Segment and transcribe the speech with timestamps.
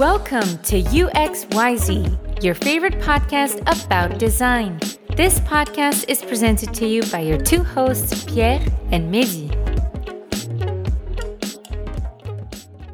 [0.00, 4.80] Welcome to UXYZ, your favorite podcast about design.
[5.14, 8.60] This podcast is presented to you by your two hosts, Pierre
[8.92, 9.50] and Mehdi.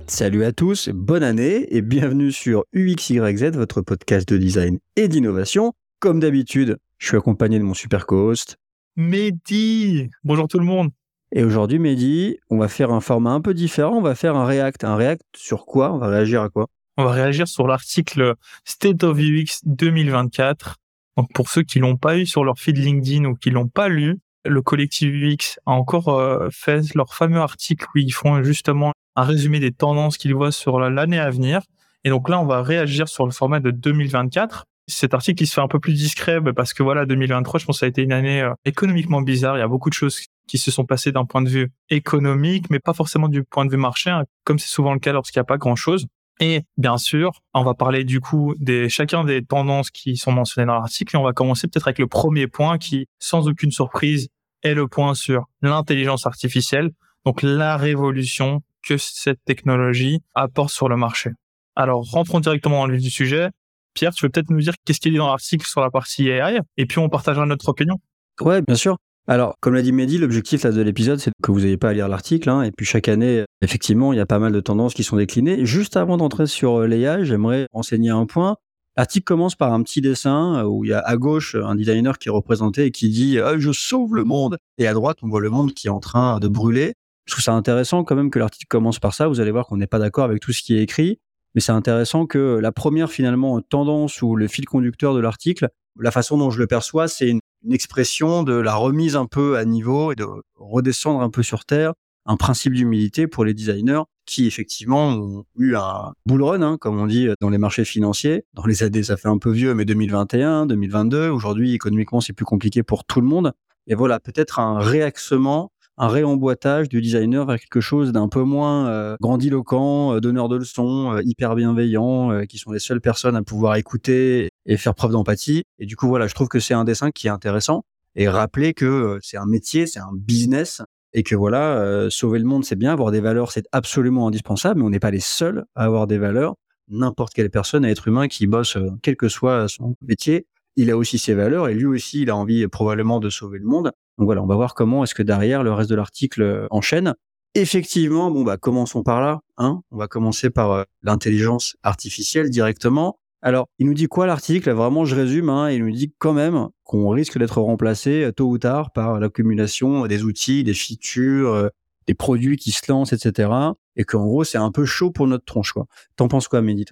[0.08, 5.74] Salut à tous, bonne année et bienvenue sur UXYZ, votre podcast de design et d'innovation.
[6.00, 8.56] Comme d'habitude, je suis accompagné de mon super co-host.
[8.96, 10.90] Mehdi Bonjour tout le monde
[11.30, 13.96] Et aujourd'hui, Mehdi, on va faire un format un peu différent.
[13.96, 14.82] On va faire un React.
[14.82, 15.92] Un React sur quoi?
[15.92, 16.66] On va réagir à quoi?
[16.96, 20.76] On va réagir sur l'article State of UX 2024.
[21.16, 23.88] Donc pour ceux qui l'ont pas eu sur leur feed LinkedIn ou qui l'ont pas
[23.88, 28.92] lu, le collectif UX a encore euh, fait leur fameux article où ils font justement
[29.16, 31.62] un résumé des tendances qu'ils voient sur l'année à venir.
[32.04, 34.64] Et donc là, on va réagir sur le format de 2024.
[34.88, 37.66] Cet article, il se fait un peu plus discret bah, parce que voilà, 2023, je
[37.66, 39.56] pense que ça a été une année euh, économiquement bizarre.
[39.56, 42.70] Il y a beaucoup de choses qui se sont passées d'un point de vue économique,
[42.70, 45.40] mais pas forcément du point de vue marché, hein, comme c'est souvent le cas lorsqu'il
[45.40, 46.06] n'y a pas grand-chose.
[46.40, 50.66] Et bien sûr, on va parler du coup des chacun des tendances qui sont mentionnées
[50.66, 54.28] dans l'article et on va commencer peut-être avec le premier point qui, sans aucune surprise,
[54.62, 56.90] est le point sur l'intelligence artificielle,
[57.24, 61.30] donc la révolution que cette technologie apporte sur le marché.
[61.74, 63.50] Alors, rentrons directement dans le vif du sujet.
[63.94, 66.28] Pierre, tu veux peut-être nous dire qu'est-ce qu'il y a dans l'article sur la partie
[66.28, 67.98] AI et puis on partagera notre opinion.
[68.40, 68.98] Ouais, bien sûr.
[69.28, 72.06] Alors, comme l'a dit Mehdi, l'objectif de l'épisode, c'est que vous n'ayez pas à lire
[72.06, 72.48] l'article.
[72.48, 75.16] Hein, et puis chaque année, effectivement, il y a pas mal de tendances qui sont
[75.16, 75.66] déclinées.
[75.66, 78.56] Juste avant d'entrer sur euh, l'AI, j'aimerais renseigner un point.
[78.96, 82.28] L'article commence par un petit dessin où il y a à gauche un designer qui
[82.28, 85.50] est représenté et qui dit Je sauve le monde!» Et à droite, on voit le
[85.50, 86.94] monde qui est en train de brûler.
[87.26, 89.26] Je trouve ça intéressant quand même que l'article commence par ça.
[89.28, 91.18] Vous allez voir qu'on n'est pas d'accord avec tout ce qui est écrit.
[91.54, 95.68] Mais c'est intéressant que la première finalement tendance ou le fil conducteur de l'article,
[95.98, 97.40] la façon dont je le perçois, c'est une,
[97.72, 100.26] expression de la remise un peu à niveau et de
[100.56, 101.94] redescendre un peu sur terre,
[102.24, 106.98] un principe d'humilité pour les designers qui effectivement ont eu un bull run, hein, comme
[106.98, 108.44] on dit dans les marchés financiers.
[108.54, 112.44] Dans les années, ça fait un peu vieux, mais 2021, 2022, aujourd'hui économiquement c'est plus
[112.44, 113.52] compliqué pour tout le monde.
[113.86, 118.88] Et voilà, peut-être un réaxement un réemboîtage du designer vers quelque chose d'un peu moins
[118.88, 123.42] euh, grandiloquent, euh, donneur de leçons, euh, hyper bienveillant, qui sont les seules personnes à
[123.42, 125.64] pouvoir écouter et faire preuve d'empathie.
[125.78, 127.84] Et du coup, voilà, je trouve que c'est un dessin qui est intéressant
[128.14, 130.82] et rappeler que c'est un métier, c'est un business
[131.12, 134.86] et que voilà, sauver le monde, c'est bien, avoir des valeurs, c'est absolument indispensable, mais
[134.86, 136.56] on n'est pas les seuls à avoir des valeurs.
[136.88, 140.46] N'importe quelle personne, être humain qui bosse, quel que soit son métier,
[140.76, 143.64] il a aussi ses valeurs et lui aussi, il a envie probablement de sauver le
[143.64, 143.92] monde.
[144.18, 147.14] Donc voilà, on va voir comment est-ce que derrière le reste de l'article euh, enchaîne.
[147.54, 149.40] Effectivement, bon bah commençons par là.
[149.56, 153.18] Hein on va commencer par euh, l'intelligence artificielle directement.
[153.46, 154.72] Alors, il nous dit quoi l'article?
[154.72, 155.50] Vraiment, je résume.
[155.50, 159.20] Hein, il nous dit quand même qu'on risque d'être remplacé euh, tôt ou tard par
[159.20, 161.70] l'accumulation des outils, des features,
[162.08, 163.48] des produits qui se lancent, etc.
[163.94, 165.70] Et qu'en gros, c'est un peu chaud pour notre tronche.
[165.70, 165.86] Quoi.
[166.16, 166.86] T'en penses quoi, Mehdi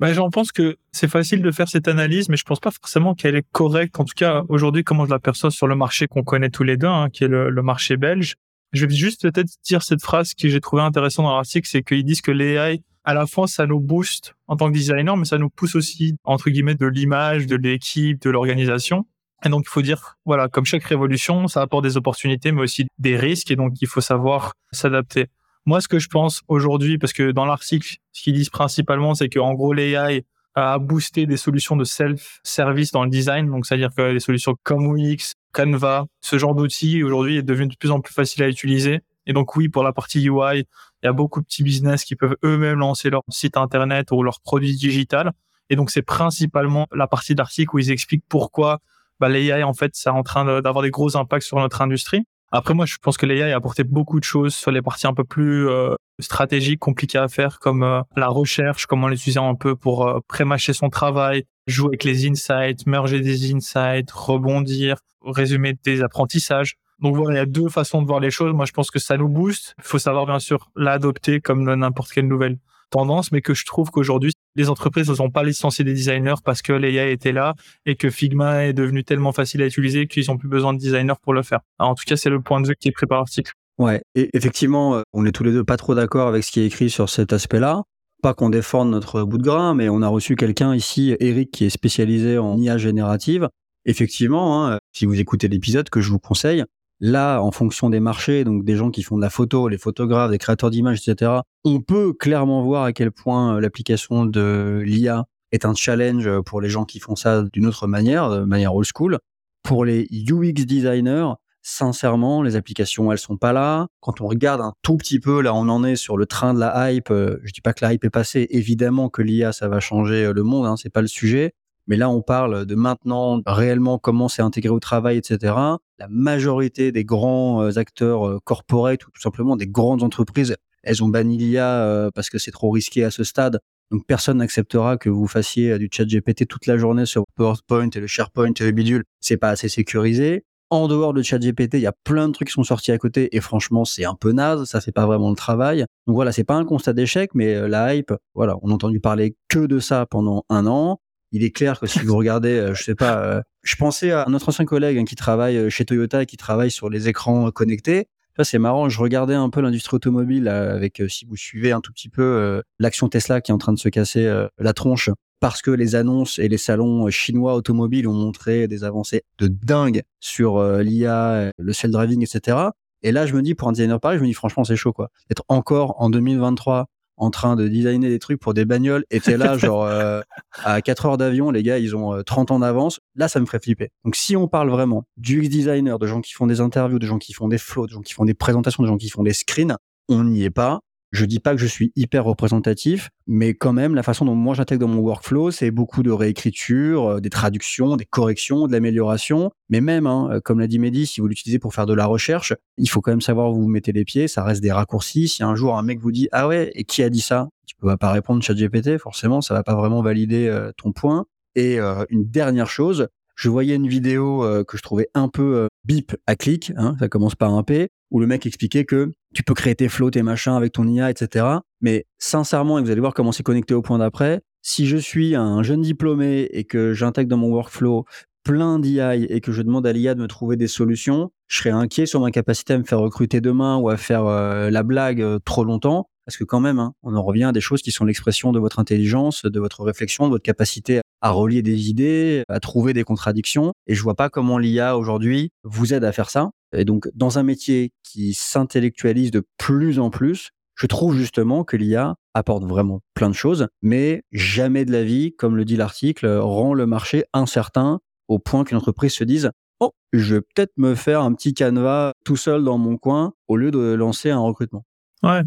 [0.00, 3.14] bah, j'en pense que c'est facile de faire cette analyse, mais je pense pas forcément
[3.14, 4.00] qu'elle est correcte.
[4.00, 6.88] En tout cas, aujourd'hui, comment je l'aperçois sur le marché qu'on connaît tous les deux,
[6.88, 8.34] hein, qui est le, marché belge?
[8.72, 12.02] Je vais juste peut-être dire cette phrase que j'ai trouvé intéressante dans l'article, c'est qu'ils
[12.02, 15.38] disent que l'AI, à la fois, ça nous booste en tant que designer, mais ça
[15.38, 19.06] nous pousse aussi, entre guillemets, de l'image, de l'équipe, de l'organisation.
[19.44, 22.86] Et donc, il faut dire, voilà, comme chaque révolution, ça apporte des opportunités, mais aussi
[22.98, 25.28] des risques, et donc il faut savoir s'adapter.
[25.66, 29.28] Moi, ce que je pense aujourd'hui, parce que dans l'article, ce qu'ils disent principalement, c'est
[29.28, 30.24] qu'en gros, l'AI
[30.54, 33.48] a boosté des solutions de self-service dans le design.
[33.48, 37.76] Donc, c'est-à-dire que les solutions comme Wix, Canva, ce genre d'outils aujourd'hui est devenu de
[37.76, 39.00] plus en plus facile à utiliser.
[39.30, 42.16] Et donc, oui, pour la partie UI, il y a beaucoup de petits business qui
[42.16, 45.30] peuvent eux-mêmes lancer leur site internet ou leur produit digital.
[45.68, 48.80] Et donc, c'est principalement la partie d'article où ils expliquent pourquoi
[49.20, 52.24] bah, l'AI, en fait, c'est en train d'avoir des gros impacts sur notre industrie.
[52.50, 55.14] Après, moi, je pense que l'AI a apporté beaucoup de choses sur les parties un
[55.14, 59.76] peu plus euh, stratégiques, compliquées à faire, comme euh, la recherche, comment l'utiliser un peu
[59.76, 66.02] pour euh, prémâcher son travail, jouer avec les insights, merger des insights, rebondir, résumer des
[66.02, 66.74] apprentissages.
[67.00, 68.52] Donc voilà, il y a deux façons de voir les choses.
[68.52, 69.74] Moi, je pense que ça nous booste.
[69.78, 72.58] Il faut savoir, bien sûr, l'adopter comme n'importe quelle nouvelle
[72.90, 76.60] tendance, mais que je trouve qu'aujourd'hui, les entreprises ne sont pas licenciées des designers parce
[76.60, 77.54] que l'AI était là
[77.86, 81.14] et que Figma est devenu tellement facile à utiliser qu'ils n'ont plus besoin de designers
[81.22, 81.60] pour le faire.
[81.78, 83.52] en tout cas, c'est le point de vue qui est pris l'article.
[83.78, 86.60] Ouais, et effectivement, euh, on est tous les deux pas trop d'accord avec ce qui
[86.60, 87.82] est écrit sur cet aspect-là.
[88.22, 91.64] Pas qu'on défende notre bout de grain, mais on a reçu quelqu'un ici, Eric, qui
[91.64, 93.48] est spécialisé en IA générative.
[93.86, 96.64] Effectivement, hein, si vous écoutez l'épisode que je vous conseille,
[97.00, 100.30] Là, en fonction des marchés, donc des gens qui font de la photo, les photographes,
[100.30, 101.32] des créateurs d'images, etc.,
[101.64, 106.60] on peut clairement voir à quel point euh, l'application de l'IA est un challenge pour
[106.60, 109.18] les gens qui font ça d'une autre manière, de manière old school.
[109.62, 111.32] Pour les UX designers,
[111.62, 113.88] sincèrement, les applications, elles sont pas là.
[114.00, 116.60] Quand on regarde un tout petit peu, là, on en est sur le train de
[116.60, 117.10] la hype.
[117.10, 118.46] Euh, je dis pas que la hype est passée.
[118.50, 120.66] Évidemment que l'IA, ça va changer euh, le monde.
[120.66, 121.54] Hein, c'est pas le sujet.
[121.86, 125.54] Mais là, on parle de maintenant réellement comment c'est intégré au travail, etc.
[125.98, 131.08] La majorité des grands euh, acteurs corporate ou tout simplement des grandes entreprises, elles ont
[131.08, 133.60] banni l'IA parce que c'est trop risqué à ce stade.
[133.90, 138.00] Donc personne n'acceptera que vous fassiez du chat GPT toute la journée sur PowerPoint et
[138.00, 139.04] le SharePoint et le bidule.
[139.20, 142.54] C'est pas assez sécurisé en dehors de ChatGPT, il y a plein de trucs qui
[142.54, 145.36] sont sortis à côté et franchement, c'est un peu naze, ça fait pas vraiment le
[145.36, 145.84] travail.
[146.06, 149.00] Donc voilà, c'est pas un constat d'échec, mais euh, la hype, voilà, on a entendu
[149.00, 151.00] parler que de ça pendant un an.
[151.32, 154.26] Il est clair que si vous regardez, euh, je sais pas, euh, je pensais à
[154.28, 158.08] notre ancien collègue hein, qui travaille chez Toyota et qui travaille sur les écrans connectés.
[158.36, 158.88] Ça, c'est marrant.
[158.88, 163.08] Je regardais un peu l'industrie automobile avec, si vous suivez un tout petit peu l'action
[163.08, 165.10] Tesla qui est en train de se casser la tronche
[165.40, 170.02] parce que les annonces et les salons chinois automobiles ont montré des avancées de dingue
[170.20, 172.58] sur euh, l'IA, le self-driving, etc.
[173.02, 174.92] Et là, je me dis, pour un designer pareil, je me dis, franchement, c'est chaud,
[174.92, 175.10] quoi.
[175.28, 176.86] D'être encore en 2023
[177.20, 180.22] en train de designer des trucs pour des bagnoles, et t'es là, genre, euh,
[180.64, 182.98] à 4 heures d'avion, les gars, ils ont 30 euh, ans d'avance.
[183.14, 183.90] Là, ça me ferait flipper.
[184.04, 187.18] Donc, si on parle vraiment du designer, de gens qui font des interviews, de gens
[187.18, 189.34] qui font des flows, de gens qui font des présentations, de gens qui font des
[189.34, 189.76] screens,
[190.08, 190.80] on n'y est pas.
[191.12, 194.54] Je dis pas que je suis hyper représentatif, mais quand même, la façon dont moi
[194.54, 199.50] j'intègre dans mon workflow, c'est beaucoup de réécriture, euh, des traductions, des corrections, de l'amélioration.
[199.70, 202.06] Mais même, hein, euh, comme l'a dit Mehdi, si vous l'utilisez pour faire de la
[202.06, 204.28] recherche, il faut quand même savoir où vous mettez les pieds.
[204.28, 205.26] Ça reste des raccourcis.
[205.26, 207.48] Si un jour un mec vous dit ah ouais, et qui a dit ça?
[207.66, 211.26] Tu peux pas répondre ChatGPT, forcément, ça va pas vraiment valider euh, ton point.
[211.56, 211.78] Et
[212.10, 216.72] une dernière chose, je voyais une vidéo que je trouvais un peu bip à clic,
[216.76, 219.88] hein, ça commence par un P, où le mec expliquait que tu peux créer tes
[219.88, 221.46] flots, tes machins avec ton IA, etc.
[221.80, 225.34] Mais sincèrement, et vous allez voir comment c'est connecté au point d'après, si je suis
[225.34, 228.04] un jeune diplômé et que j'intègre dans mon workflow
[228.42, 231.70] plein d'IA et que je demande à l'IA de me trouver des solutions, je serais
[231.70, 235.20] inquiet sur ma capacité à me faire recruter demain ou à faire euh, la blague
[235.20, 236.08] euh, trop longtemps.
[236.26, 238.60] Parce que quand même, hein, on en revient à des choses qui sont l'expression de
[238.60, 243.02] votre intelligence, de votre réflexion, de votre capacité à relier des idées, à trouver des
[243.02, 243.72] contradictions.
[243.86, 246.50] Et je vois pas comment l'IA aujourd'hui vous aide à faire ça.
[246.76, 251.76] Et donc, dans un métier qui s'intellectualise de plus en plus, je trouve justement que
[251.76, 256.26] l'IA apporte vraiment plein de choses, mais jamais de la vie, comme le dit l'article,
[256.26, 259.50] rend le marché incertain au point qu'une entreprise se dise
[259.80, 263.56] Oh, je vais peut-être me faire un petit canevas tout seul dans mon coin au
[263.56, 264.84] lieu de lancer un recrutement.
[265.22, 265.42] Ouais.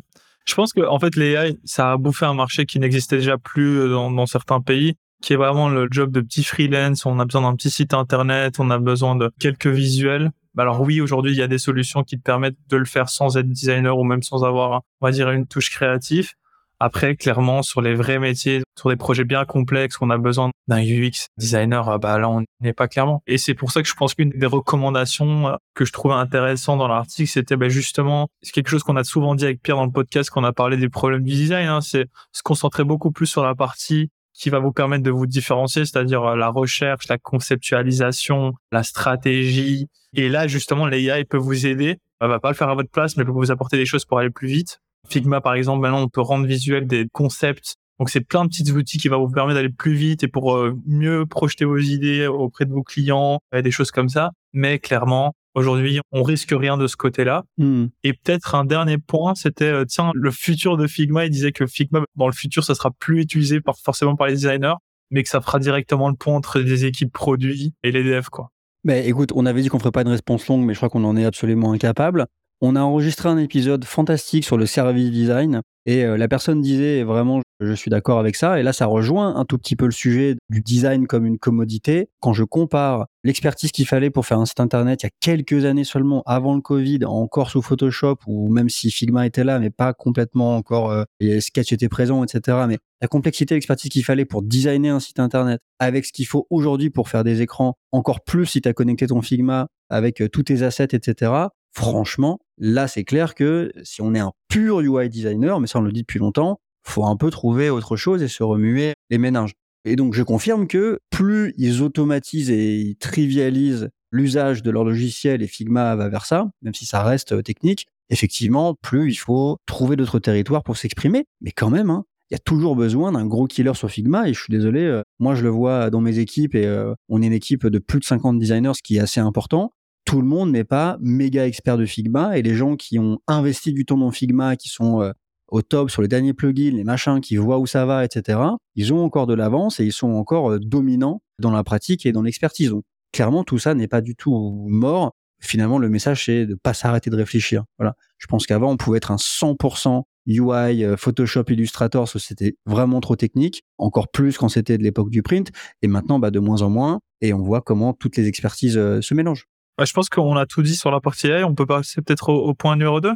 [0.46, 3.90] Je pense que en fait l'AI, ça a bouffé un marché qui n'existait déjà plus
[3.90, 7.06] dans, dans, certains pays, qui est vraiment le job de petit freelance.
[7.06, 10.32] On a besoin d'un petit site internet, on a besoin de quelques visuels.
[10.56, 13.10] Bah, alors oui, aujourd'hui, il y a des solutions qui te permettent de le faire
[13.10, 16.32] sans être designer ou même sans avoir, on va dire, une touche créative.
[16.80, 20.52] Après, clairement, sur les vrais métiers, sur des projets bien complexes, où on a besoin
[20.68, 23.24] d'un UX designer, ah bah là, on n'est pas clairement.
[23.26, 26.76] Et c'est pour ça que je pense qu'une des recommandations euh, que je trouvais intéressant
[26.76, 29.86] dans l'article, c'était bah, justement, c'est quelque chose qu'on a souvent dit avec Pierre dans
[29.86, 33.12] le podcast, quand on a parlé des problèmes du design, hein, c'est se concentrer beaucoup
[33.12, 34.10] plus sur la partie
[34.44, 39.88] qui va vous permettre de vous différencier, c'est-à-dire euh, la recherche, la conceptualisation, la stratégie.
[40.14, 42.00] Et là, justement, l'AI peut vous aider.
[42.20, 44.20] Elle va pas le faire à votre place, mais peut vous apporter des choses pour
[44.20, 44.82] aller plus vite.
[45.08, 47.76] Figma, par exemple, maintenant, on peut rendre visuel des concepts.
[48.00, 50.58] Donc, c'est plein de petits outils qui vont vous permettre d'aller plus vite et pour
[50.58, 54.32] euh, mieux projeter vos idées auprès de vos clients, et des choses comme ça.
[54.52, 57.44] Mais clairement, Aujourd'hui, on risque rien de ce côté-là.
[57.58, 57.88] Hmm.
[58.04, 61.26] Et peut-être un dernier point, c'était euh, tiens, le futur de Figma.
[61.26, 64.34] Il disait que Figma, dans le futur, ça sera plus utilisé par, forcément par les
[64.34, 64.76] designers,
[65.12, 68.50] mais que ça fera directement le pont entre des équipes produits et les devs, quoi.
[68.84, 71.06] Mais écoute, on avait dit qu'on ferait pas une réponse longue, mais je crois qu'on
[71.06, 72.26] en est absolument incapable.
[72.66, 77.04] On a enregistré un épisode fantastique sur le service design et euh, la personne disait
[77.04, 78.58] vraiment je suis d'accord avec ça.
[78.58, 82.08] Et là, ça rejoint un tout petit peu le sujet du design comme une commodité.
[82.22, 85.66] Quand je compare l'expertise qu'il fallait pour faire un site internet il y a quelques
[85.66, 89.70] années seulement, avant le Covid, encore sous Photoshop, ou même si Figma était là, mais
[89.70, 92.60] pas complètement encore, euh, et Sketch était présent, etc.
[92.66, 96.48] Mais la complexité, l'expertise qu'il fallait pour designer un site internet, avec ce qu'il faut
[96.50, 100.30] aujourd'hui pour faire des écrans, encore plus si tu as connecté ton Figma avec euh,
[100.30, 101.32] tous tes assets, etc.
[101.74, 105.82] Franchement, là, c'est clair que si on est un pur UI designer, mais ça on
[105.82, 109.54] le dit depuis longtemps, faut un peu trouver autre chose et se remuer les méninges.
[109.86, 115.42] Et donc, je confirme que plus ils automatisent et ils trivialisent l'usage de leur logiciel
[115.42, 119.58] et Figma va vers ça, même si ça reste euh, technique, effectivement, plus il faut
[119.66, 121.26] trouver d'autres territoires pour s'exprimer.
[121.42, 124.34] Mais quand même, hein, il y a toujours besoin d'un gros killer sur Figma et
[124.34, 127.28] je suis désolé, euh, moi je le vois dans mes équipes et euh, on est
[127.28, 129.72] une équipe de plus de 50 designers, ce qui est assez important.
[130.06, 133.74] Tout le monde n'est pas méga expert de Figma et les gens qui ont investi
[133.74, 135.14] du temps dans Figma, qui sont
[135.54, 138.40] au top sur les derniers plugins, les machins qui voient où ça va, etc.,
[138.76, 142.12] ils ont encore de l'avance et ils sont encore euh, dominants dans la pratique et
[142.12, 142.72] dans l'expertise.
[142.72, 145.14] Donc, clairement, tout ça n'est pas du tout mort.
[145.40, 147.66] finalement, le message, c'est de pas s'arrêter de réfléchir.
[147.78, 147.96] Voilà.
[148.18, 153.16] Je pense qu'avant, on pouvait être un 100% UI, euh, Photoshop, Illustrator, c'était vraiment trop
[153.16, 155.52] technique, encore plus quand c'était de l'époque du print,
[155.84, 159.02] et maintenant, bah, de moins en moins, et on voit comment toutes les expertises euh,
[159.02, 159.46] se mélangent.
[159.78, 162.30] Bah, je pense qu'on a tout dit sur la partie AI, on peut passer peut-être
[162.30, 163.10] au, point numéro 2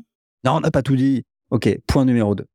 [0.44, 1.24] Non, on n'a pas tout dit.
[1.52, 2.46] Ok, point numéro 2.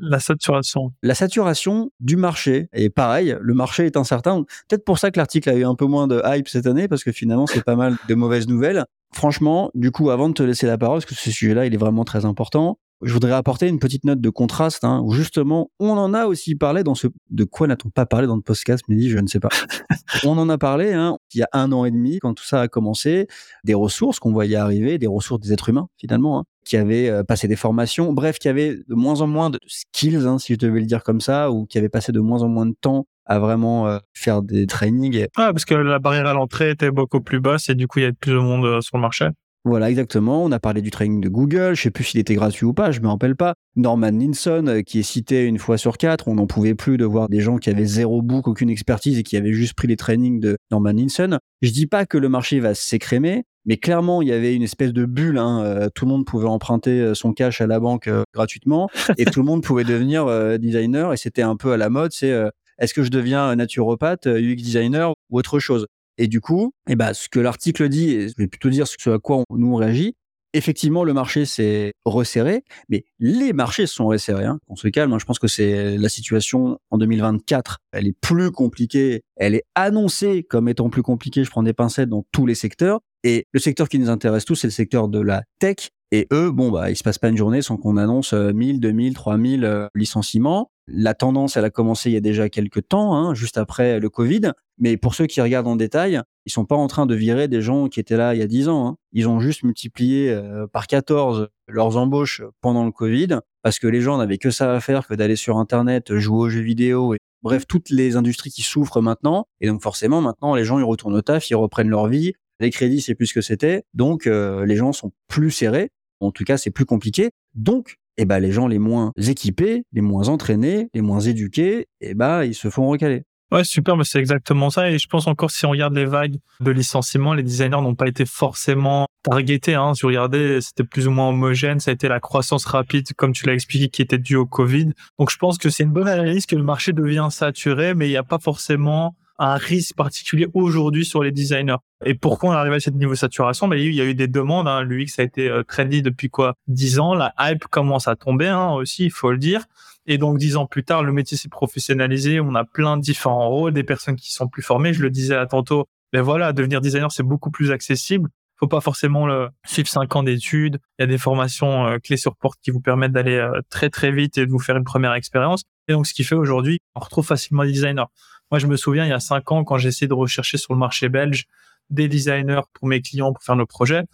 [0.00, 0.92] La saturation.
[1.02, 2.68] La saturation du marché.
[2.72, 4.44] Et pareil, le marché est incertain.
[4.68, 7.04] Peut-être pour ça que l'article a eu un peu moins de hype cette année, parce
[7.04, 8.84] que finalement, c'est pas mal de mauvaises nouvelles.
[9.12, 11.78] Franchement, du coup, avant de te laisser la parole, parce que ce sujet-là, il est
[11.78, 15.90] vraiment très important, je voudrais apporter une petite note de contraste, hein, où justement, on
[15.92, 17.06] en a aussi parlé dans ce...
[17.30, 19.48] De quoi n'a-t-on pas parlé dans le podcast, Mehdi Je ne sais pas.
[20.24, 22.60] on en a parlé hein, il y a un an et demi, quand tout ça
[22.60, 23.26] a commencé,
[23.64, 27.24] des ressources qu'on voyait arriver, des ressources des êtres humains, finalement, hein, qui avaient euh,
[27.24, 30.58] passé des formations, bref, qui avaient de moins en moins de skills, hein, si je
[30.58, 33.06] devais le dire comme ça, ou qui avaient passé de moins en moins de temps
[33.26, 35.26] à vraiment euh, faire des trainings.
[35.36, 38.02] Ah, parce que la barrière à l'entrée était beaucoup plus basse et du coup, il
[38.02, 39.28] y a plus de monde euh, sur le marché.
[39.64, 40.42] Voilà, exactement.
[40.42, 41.74] On a parlé du training de Google.
[41.74, 42.92] Je sais plus s'il était gratuit ou pas.
[42.92, 43.54] Je me rappelle pas.
[43.76, 46.28] Norman Ninson, euh, qui est cité une fois sur quatre.
[46.28, 49.22] On n'en pouvait plus de voir des gens qui avaient zéro book, aucune expertise et
[49.22, 51.38] qui avaient juste pris les trainings de Norman Ninson.
[51.60, 54.94] Je dis pas que le marché va s'écrémer, mais clairement, il y avait une espèce
[54.94, 55.36] de bulle.
[55.36, 55.62] Hein.
[55.62, 58.88] Euh, tout le monde pouvait emprunter euh, son cash à la banque gratuitement
[59.18, 60.26] et tout le monde pouvait devenir
[60.58, 61.12] designer.
[61.12, 62.12] Et c'était un peu à la mode.
[62.12, 62.32] C'est
[62.78, 65.86] est-ce que je deviens naturopathe, UX designer ou autre chose?
[66.18, 69.10] Et du coup, eh ben, ce que l'article dit, et je vais plutôt dire ce
[69.10, 70.16] à quoi nous on réagit,
[70.52, 74.44] effectivement, le marché s'est resserré, mais les marchés sont resserrés.
[74.44, 74.58] Hein.
[74.68, 75.12] On se calme.
[75.12, 75.18] Hein.
[75.18, 77.78] Je pense que c'est la situation en 2024.
[77.92, 79.22] Elle est plus compliquée.
[79.36, 81.44] Elle est annoncée comme étant plus compliquée.
[81.44, 83.00] Je prends des pincettes dans tous les secteurs.
[83.22, 85.90] Et le secteur qui nous intéresse tous, c'est le secteur de la tech.
[86.12, 89.14] Et eux, bon, bah, il se passe pas une journée sans qu'on annonce 1000, 2000,
[89.14, 90.70] 3000 licenciements.
[90.88, 94.08] La tendance, elle a commencé il y a déjà quelques temps, hein, juste après le
[94.08, 94.52] Covid.
[94.78, 97.62] Mais pour ceux qui regardent en détail, ils sont pas en train de virer des
[97.62, 98.88] gens qui étaient là il y a 10 ans.
[98.88, 98.96] Hein.
[99.12, 104.00] Ils ont juste multiplié euh, par 14 leurs embauches pendant le Covid parce que les
[104.00, 107.18] gens n'avaient que ça à faire que d'aller sur Internet, jouer aux jeux vidéo et
[107.42, 109.46] bref, toutes les industries qui souffrent maintenant.
[109.60, 112.32] Et donc forcément, maintenant, les gens, ils retournent au taf, ils reprennent leur vie.
[112.58, 113.84] Les crédits, c'est plus ce que c'était.
[113.94, 115.88] Donc, euh, les gens sont plus serrés.
[116.20, 117.30] En tout cas, c'est plus compliqué.
[117.54, 122.14] Donc, eh ben, les gens les moins équipés, les moins entraînés, les moins éduqués, eh
[122.14, 123.22] ben, ils se font recaler.
[123.52, 124.90] Ouais, super, mais c'est exactement ça.
[124.90, 128.06] Et je pense encore, si on regarde les vagues de licenciement, les designers n'ont pas
[128.06, 129.74] été forcément targetés.
[129.74, 129.94] Hein.
[129.94, 131.80] Si vous regardez, c'était plus ou moins homogène.
[131.80, 134.92] Ça a été la croissance rapide, comme tu l'as expliqué, qui était due au Covid.
[135.18, 138.10] Donc, je pense que c'est une bonne analyse que le marché devient saturé, mais il
[138.10, 141.78] n'y a pas forcément un risque particulier aujourd'hui sur les designers.
[142.04, 143.68] Et pourquoi on arrive à ce niveau de saturation?
[143.68, 144.68] Ben, Il y a eu des demandes.
[144.68, 144.82] Hein.
[144.82, 146.54] L'UX a été euh, trendy depuis quoi?
[146.68, 147.14] 10 ans.
[147.14, 149.64] La hype commence à tomber hein, aussi, il faut le dire.
[150.06, 152.40] Et donc, dix ans plus tard, le métier s'est professionnalisé.
[152.40, 154.92] On a plein de différents rôles, des personnes qui sont plus formées.
[154.92, 155.86] Je le disais à tantôt.
[156.12, 158.28] Mais voilà, devenir designer, c'est beaucoup plus accessible.
[158.58, 160.80] Faut pas forcément le, suivre cinq ans d'études.
[160.98, 163.88] Il y a des formations euh, clés sur porte qui vous permettent d'aller euh, très
[163.88, 165.62] très vite et de vous faire une première expérience.
[165.88, 168.04] Et donc, ce qui fait aujourd'hui, on retrouve facilement des designers.
[168.50, 170.78] Moi, je me souviens, il y a cinq ans, quand essayé de rechercher sur le
[170.78, 171.46] marché belge
[171.90, 174.04] des designers pour mes clients pour faire nos projets,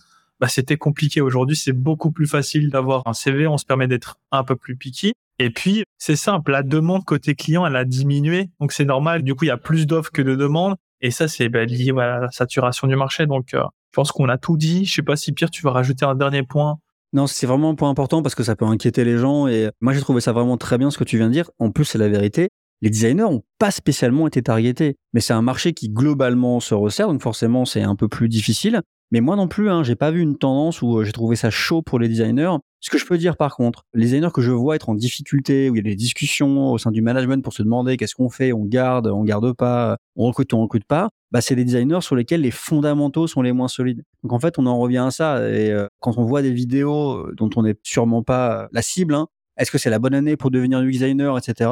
[0.40, 1.20] bah, c'était compliqué.
[1.20, 3.46] Aujourd'hui, c'est beaucoup plus facile d'avoir un CV.
[3.46, 5.12] On se permet d'être un peu plus picky.
[5.38, 6.52] Et puis, c'est simple.
[6.52, 8.50] La demande côté client, elle a diminué.
[8.60, 9.22] Donc, c'est normal.
[9.22, 10.76] Du coup, il y a plus d'offres que de demandes.
[11.00, 13.26] Et ça, c'est bah, lié à la saturation du marché.
[13.26, 14.84] Donc, euh, je pense qu'on a tout dit.
[14.84, 16.78] Je sais pas si Pierre, tu vas rajouter un dernier point.
[17.12, 19.46] Non, c'est vraiment un point important parce que ça peut inquiéter les gens.
[19.46, 21.50] Et moi, j'ai trouvé ça vraiment très bien ce que tu viens de dire.
[21.58, 22.48] En plus, c'est la vérité
[22.82, 24.96] les designers n'ont pas spécialement été targetés.
[25.12, 28.82] Mais c'est un marché qui globalement se resserre, donc forcément c'est un peu plus difficile.
[29.12, 31.48] Mais moi non plus, hein, j'ai pas vu une tendance où euh, j'ai trouvé ça
[31.48, 32.56] chaud pour les designers.
[32.80, 35.70] Ce que je peux dire par contre, les designers que je vois être en difficulté,
[35.70, 38.30] où il y a des discussions au sein du management pour se demander qu'est-ce qu'on
[38.30, 42.00] fait, on garde, on garde pas, on recrute, on recrute pas, bah c'est les designers
[42.00, 44.02] sur lesquels les fondamentaux sont les moins solides.
[44.24, 45.48] Donc en fait, on en revient à ça.
[45.48, 49.14] Et euh, quand on voit des vidéos euh, dont on n'est sûrement pas la cible,
[49.14, 51.70] hein, est-ce que c'est la bonne année pour devenir UX designer, etc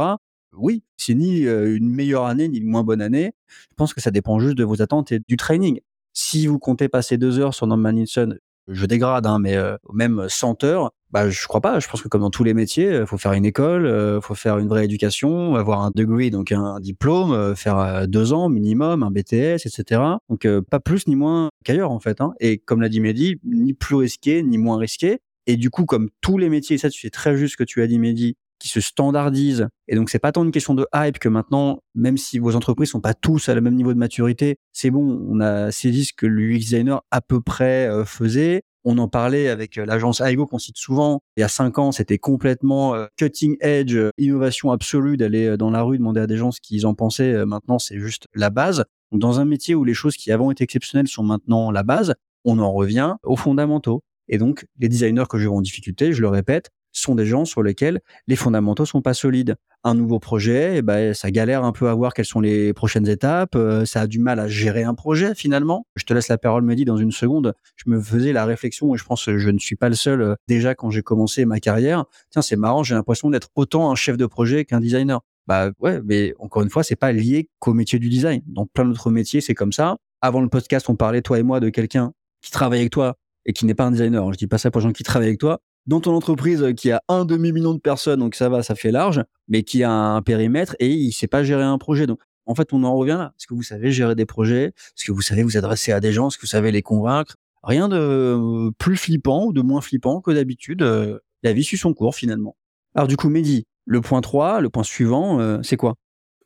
[0.57, 3.33] oui, c'est ni une meilleure année ni une moins bonne année.
[3.49, 5.81] Je pense que ça dépend juste de vos attentes et du training.
[6.13, 9.57] Si vous comptez passer deux heures sur Norman Nielsen, je dégrade, hein, mais
[9.93, 11.81] même 100 heures, bah, je crois pas.
[11.81, 13.85] Je pense que comme dans tous les métiers, il faut faire une école,
[14.17, 18.49] il faut faire une vraie éducation, avoir un degree, donc un diplôme, faire deux ans
[18.49, 20.01] minimum, un BTS, etc.
[20.31, 22.21] Donc pas plus ni moins qu'ailleurs en fait.
[22.21, 22.33] Hein.
[22.41, 25.19] Et comme l'a dit Mehdi, ni plus risqué ni moins risqué.
[25.47, 27.83] Et du coup, comme tous les métiers, ça, tu sais très juste ce que tu
[27.83, 29.69] as dit, Mehdi, qui se standardisent.
[29.89, 32.89] Et donc, c'est pas tant une question de hype que maintenant, même si vos entreprises
[32.89, 36.15] sont pas tous à le même niveau de maturité, c'est bon, on a saisi ce
[36.17, 38.63] que le UX designer à peu près euh, faisait.
[38.83, 41.21] On en parlait avec euh, l'agence Aigo qu'on cite souvent.
[41.37, 45.83] Il y a cinq ans, c'était complètement euh, cutting edge, innovation absolue d'aller dans la
[45.83, 47.45] rue demander à des gens ce qu'ils en pensaient.
[47.45, 48.87] Maintenant, c'est juste la base.
[49.13, 52.15] dans un métier où les choses qui avant étaient exceptionnelles sont maintenant la base,
[52.47, 54.03] on en revient aux fondamentaux.
[54.29, 57.45] Et donc, les designers que je vois en difficulté, je le répète, sont des gens
[57.45, 59.57] sur lesquels les fondamentaux sont pas solides.
[59.83, 63.07] Un nouveau projet, eh ben, ça galère un peu à voir quelles sont les prochaines
[63.07, 65.87] étapes, euh, ça a du mal à gérer un projet finalement.
[65.97, 67.55] Je te laisse la parole, Mehdi, dans une seconde.
[67.77, 70.23] Je me faisais la réflexion et je pense que je ne suis pas le seul
[70.23, 72.05] euh, déjà quand j'ai commencé ma carrière.
[72.31, 75.21] Tiens, c'est marrant, j'ai l'impression d'être autant un chef de projet qu'un designer.
[75.47, 78.41] Bah ouais, mais encore une fois, c'est pas lié qu'au métier du design.
[78.47, 79.99] Dans plein d'autres métiers, c'est comme ça.
[80.23, 83.53] Avant le podcast, on parlait toi et moi de quelqu'un qui travaille avec toi et
[83.53, 84.33] qui n'est pas un designer.
[84.33, 85.61] Je dis pas ça pour les gens qui travaillent avec toi.
[85.87, 88.91] Dans ton entreprise euh, qui a un demi-million de personnes, donc ça va, ça fait
[88.91, 92.07] large, mais qui a un périmètre et il sait pas gérer un projet.
[92.07, 93.33] Donc, en fait, on en revient là.
[93.39, 94.67] Est-ce que vous savez gérer des projets?
[94.67, 96.29] Est-ce que vous savez vous adresser à des gens?
[96.29, 97.37] Est-ce que vous savez les convaincre?
[97.63, 100.83] Rien de euh, plus flippant ou de moins flippant que d'habitude.
[100.83, 102.57] Euh, la vie suit son cours finalement.
[102.95, 105.97] Alors du coup, Mehdi, le point 3, le point suivant, c'est quoi?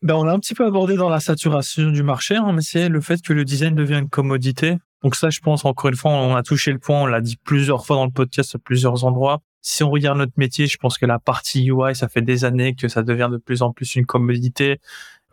[0.02, 2.88] Ben, on l'a un petit peu abordé dans la saturation du marché, hein, mais c'est
[2.88, 4.76] le fait que le design devient une commodité.
[5.02, 7.36] Donc ça, je pense, encore une fois, on a touché le point, on l'a dit
[7.36, 9.40] plusieurs fois dans le podcast à plusieurs endroits.
[9.60, 12.74] Si on regarde notre métier, je pense que la partie UI, ça fait des années
[12.74, 14.80] que ça devient de plus en plus une commodité.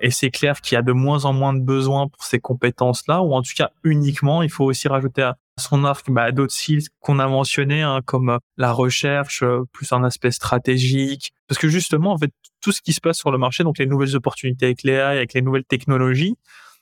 [0.01, 3.21] Et c'est clair qu'il y a de moins en moins de besoins pour ces compétences-là,
[3.21, 6.87] ou en tout cas uniquement, il faut aussi rajouter à son arc bah, d'autres skills
[6.99, 11.31] qu'on a mentionnés, hein, comme euh, la recherche, euh, plus un aspect stratégique.
[11.47, 12.31] Parce que justement, en fait,
[12.61, 15.33] tout ce qui se passe sur le marché, donc les nouvelles opportunités avec l'AI, avec
[15.33, 16.35] les nouvelles technologies,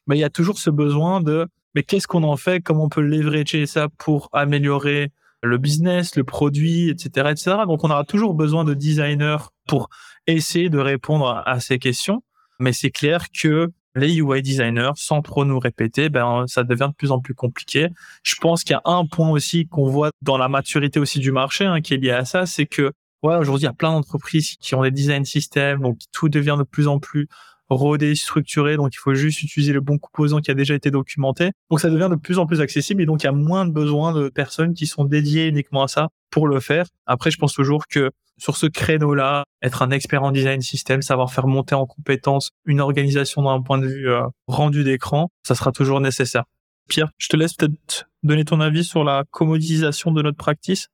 [0.07, 2.61] bah, il y a toujours ce besoin de mais qu'est-ce qu'on en fait?
[2.61, 5.11] Comment on peut leverager ça pour améliorer
[5.41, 7.57] le business, le produit, etc., etc.
[7.67, 9.37] Donc, on aura toujours besoin de designers
[9.67, 9.89] pour
[10.25, 12.23] essayer de répondre à ces questions.
[12.59, 16.95] Mais c'est clair que les UI designers, sans trop nous répéter, ben, ça devient de
[16.95, 17.89] plus en plus compliqué.
[18.23, 21.31] Je pense qu'il y a un point aussi qu'on voit dans la maturité aussi du
[21.31, 23.91] marché, hein, qui est lié à ça, c'est que, ouais, aujourd'hui, il y a plein
[23.91, 27.27] d'entreprises qui ont des design systems, donc tout devient de plus en plus
[27.73, 31.51] rodé, structuré, donc il faut juste utiliser le bon composant qui a déjà été documenté.
[31.69, 33.71] Donc ça devient de plus en plus accessible et donc il y a moins de
[33.71, 36.85] besoin de personnes qui sont dédiées uniquement à ça pour le faire.
[37.05, 41.31] Après, je pense toujours que sur ce créneau-là, être un expert en design system, savoir
[41.31, 45.71] faire monter en compétence une organisation d'un point de vue euh, rendu d'écran, ça sera
[45.71, 46.43] toujours nécessaire.
[46.89, 50.89] Pierre, je te laisse peut-être donner ton avis sur la commodisation de notre practice.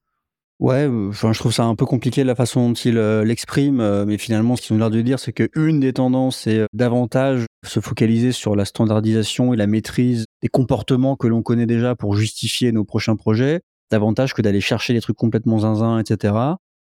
[0.60, 4.06] Ouais, enfin, je trouve ça un peu compliqué la façon dont il euh, l'exprime, euh,
[4.06, 7.46] mais finalement, ce qu'ils ont l'air de dire, c'est qu'une des tendances, c'est euh, davantage
[7.66, 12.14] se focaliser sur la standardisation et la maîtrise des comportements que l'on connaît déjà pour
[12.14, 16.34] justifier nos prochains projets, davantage que d'aller chercher des trucs complètement zinzin, etc.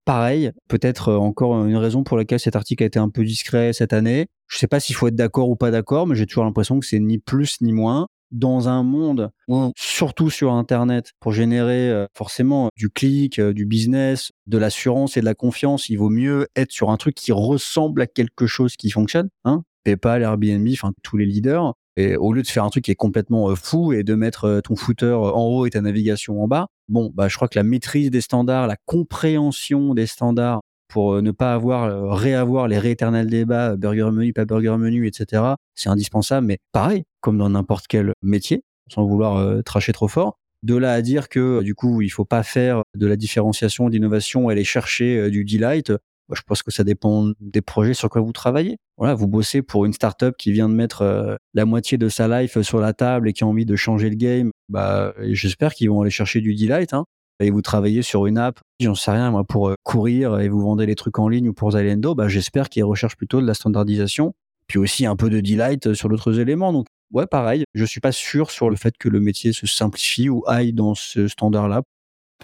[0.07, 3.92] Pareil, peut-être encore une raison pour laquelle cet article a été un peu discret cette
[3.92, 4.28] année.
[4.46, 6.87] Je sais pas s'il faut être d'accord ou pas d'accord, mais j'ai toujours l'impression que
[6.87, 12.06] c'est ni plus ni moins dans un monde où, surtout sur Internet, pour générer euh,
[12.16, 16.48] forcément du clic, euh, du business, de l'assurance et de la confiance, il vaut mieux
[16.56, 19.28] être sur un truc qui ressemble à quelque chose qui fonctionne.
[19.44, 21.74] Hein PayPal, Airbnb, enfin tous les leaders.
[21.96, 24.60] Et au lieu de faire un truc qui est complètement euh, fou et de mettre
[24.62, 27.64] ton footer en haut et ta navigation en bas, bon, bah, je crois que la
[27.64, 32.79] maîtrise des standards, la compréhension des standards pour euh, ne pas avoir, euh, réavoir les
[32.79, 35.42] rééternels débats, euh, burger menu, pas burger menu, etc.
[35.74, 40.38] C'est indispensable, mais pareil, comme dans n'importe quel métier, sans vouloir tracher trop fort.
[40.64, 44.48] De là à dire que du coup, il faut pas faire de la différenciation, d'innovation,
[44.48, 45.92] aller chercher du delight.
[46.33, 48.79] je pense que ça dépend des projets sur quoi vous travaillez.
[48.96, 52.61] Voilà, vous bossez pour une startup qui vient de mettre la moitié de sa life
[52.62, 54.51] sur la table et qui a envie de changer le game.
[54.68, 56.92] Bah, j'espère qu'ils vont aller chercher du delight.
[56.92, 57.05] Hein
[57.40, 60.61] et vous travaillez sur une app, j'en sais rien moi, pour euh, courir et vous
[60.61, 63.55] vendez les trucs en ligne ou pour Zalendo, bah, j'espère qu'ils recherchent plutôt de la
[63.55, 64.35] standardisation,
[64.66, 66.72] puis aussi un peu de delight euh, sur d'autres éléments.
[66.72, 70.29] Donc ouais, pareil, je suis pas sûr sur le fait que le métier se simplifie
[70.29, 71.83] ou aille dans ce standard-là.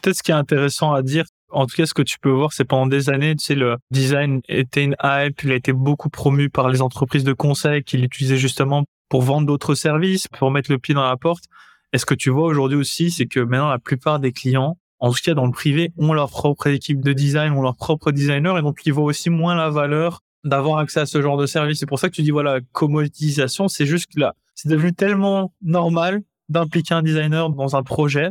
[0.00, 2.52] Peut-être ce qui est intéressant à dire, en tout cas, ce que tu peux voir,
[2.52, 6.10] c'est pendant des années, tu sais, le design était une hype, il a été beaucoup
[6.10, 10.72] promu par les entreprises de conseil qui l'utilisaient justement pour vendre d'autres services, pour mettre
[10.72, 11.44] le pied dans la porte.
[11.92, 15.10] Et ce que tu vois aujourd'hui aussi, c'est que maintenant, la plupart des clients en
[15.10, 18.58] tout cas dans le privé, ont leur propre équipe de design, ont leur propre designer,
[18.58, 21.78] et donc ils voient aussi moins la valeur d'avoir accès à ce genre de service.
[21.78, 25.52] C'est pour ça que tu dis, voilà, commodisation, c'est juste que là, c'est devenu tellement
[25.62, 28.30] normal d'impliquer un designer dans un projet